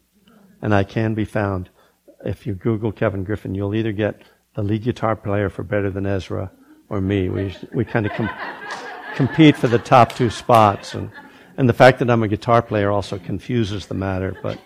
[0.64, 1.70] And I can be found.
[2.26, 4.20] If you Google Kevin Griffin, you'll either get
[4.56, 6.50] the lead guitar player for Better Than Ezra
[6.90, 7.30] or me.
[7.30, 8.32] We, we kind of com-
[9.14, 10.96] compete for the top two spots.
[10.96, 11.12] And,
[11.58, 14.60] and the fact that I'm a guitar player also confuses the matter, but,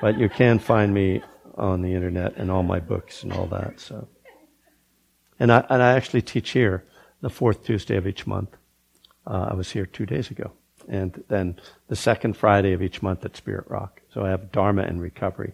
[0.00, 1.22] but you can find me
[1.56, 3.80] on the internet and all my books and all that.
[3.80, 4.08] So,
[5.40, 6.84] and I, and I actually teach here
[7.20, 8.56] the fourth Tuesday of each month.
[9.26, 10.52] Uh, I was here two days ago.
[10.88, 14.00] And then the second Friday of each month at Spirit Rock.
[14.12, 15.52] So I have Dharma and Recovery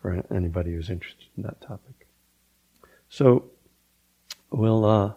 [0.00, 2.06] for anybody who's interested in that topic.
[3.08, 3.50] So
[4.50, 5.12] we'll uh,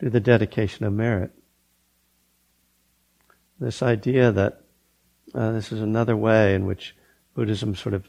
[0.00, 1.30] do the dedication of merit.
[3.60, 4.62] This idea that
[5.34, 6.94] uh, this is another way in which
[7.34, 8.08] Buddhism sort of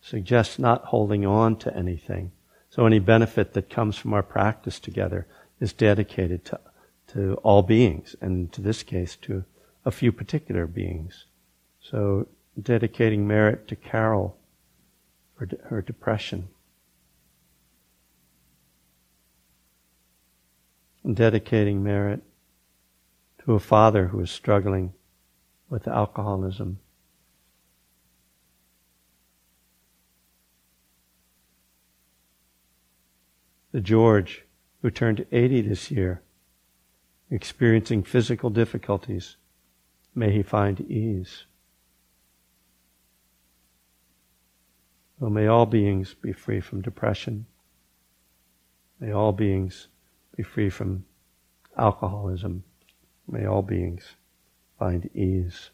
[0.00, 2.32] suggests not holding on to anything.
[2.68, 5.26] So any benefit that comes from our practice together
[5.58, 6.60] is dedicated to,
[7.08, 9.44] to all beings, and to this case, to
[9.84, 11.24] a few particular beings.
[11.80, 12.28] So
[12.60, 14.36] dedicating merit to Carol
[15.36, 16.48] for de- her depression.
[21.02, 22.22] And dedicating merit
[23.44, 24.92] to a father who is struggling
[25.68, 26.78] with alcoholism.
[33.72, 34.44] The George,
[34.82, 36.22] who turned 80 this year,
[37.30, 39.36] experiencing physical difficulties
[40.14, 41.44] may he find ease.
[45.22, 47.46] Oh, may all beings be free from depression.
[48.98, 49.88] May all beings
[50.36, 51.04] be free from
[51.76, 52.64] alcoholism.
[53.30, 54.16] May all beings
[54.78, 55.70] find ease.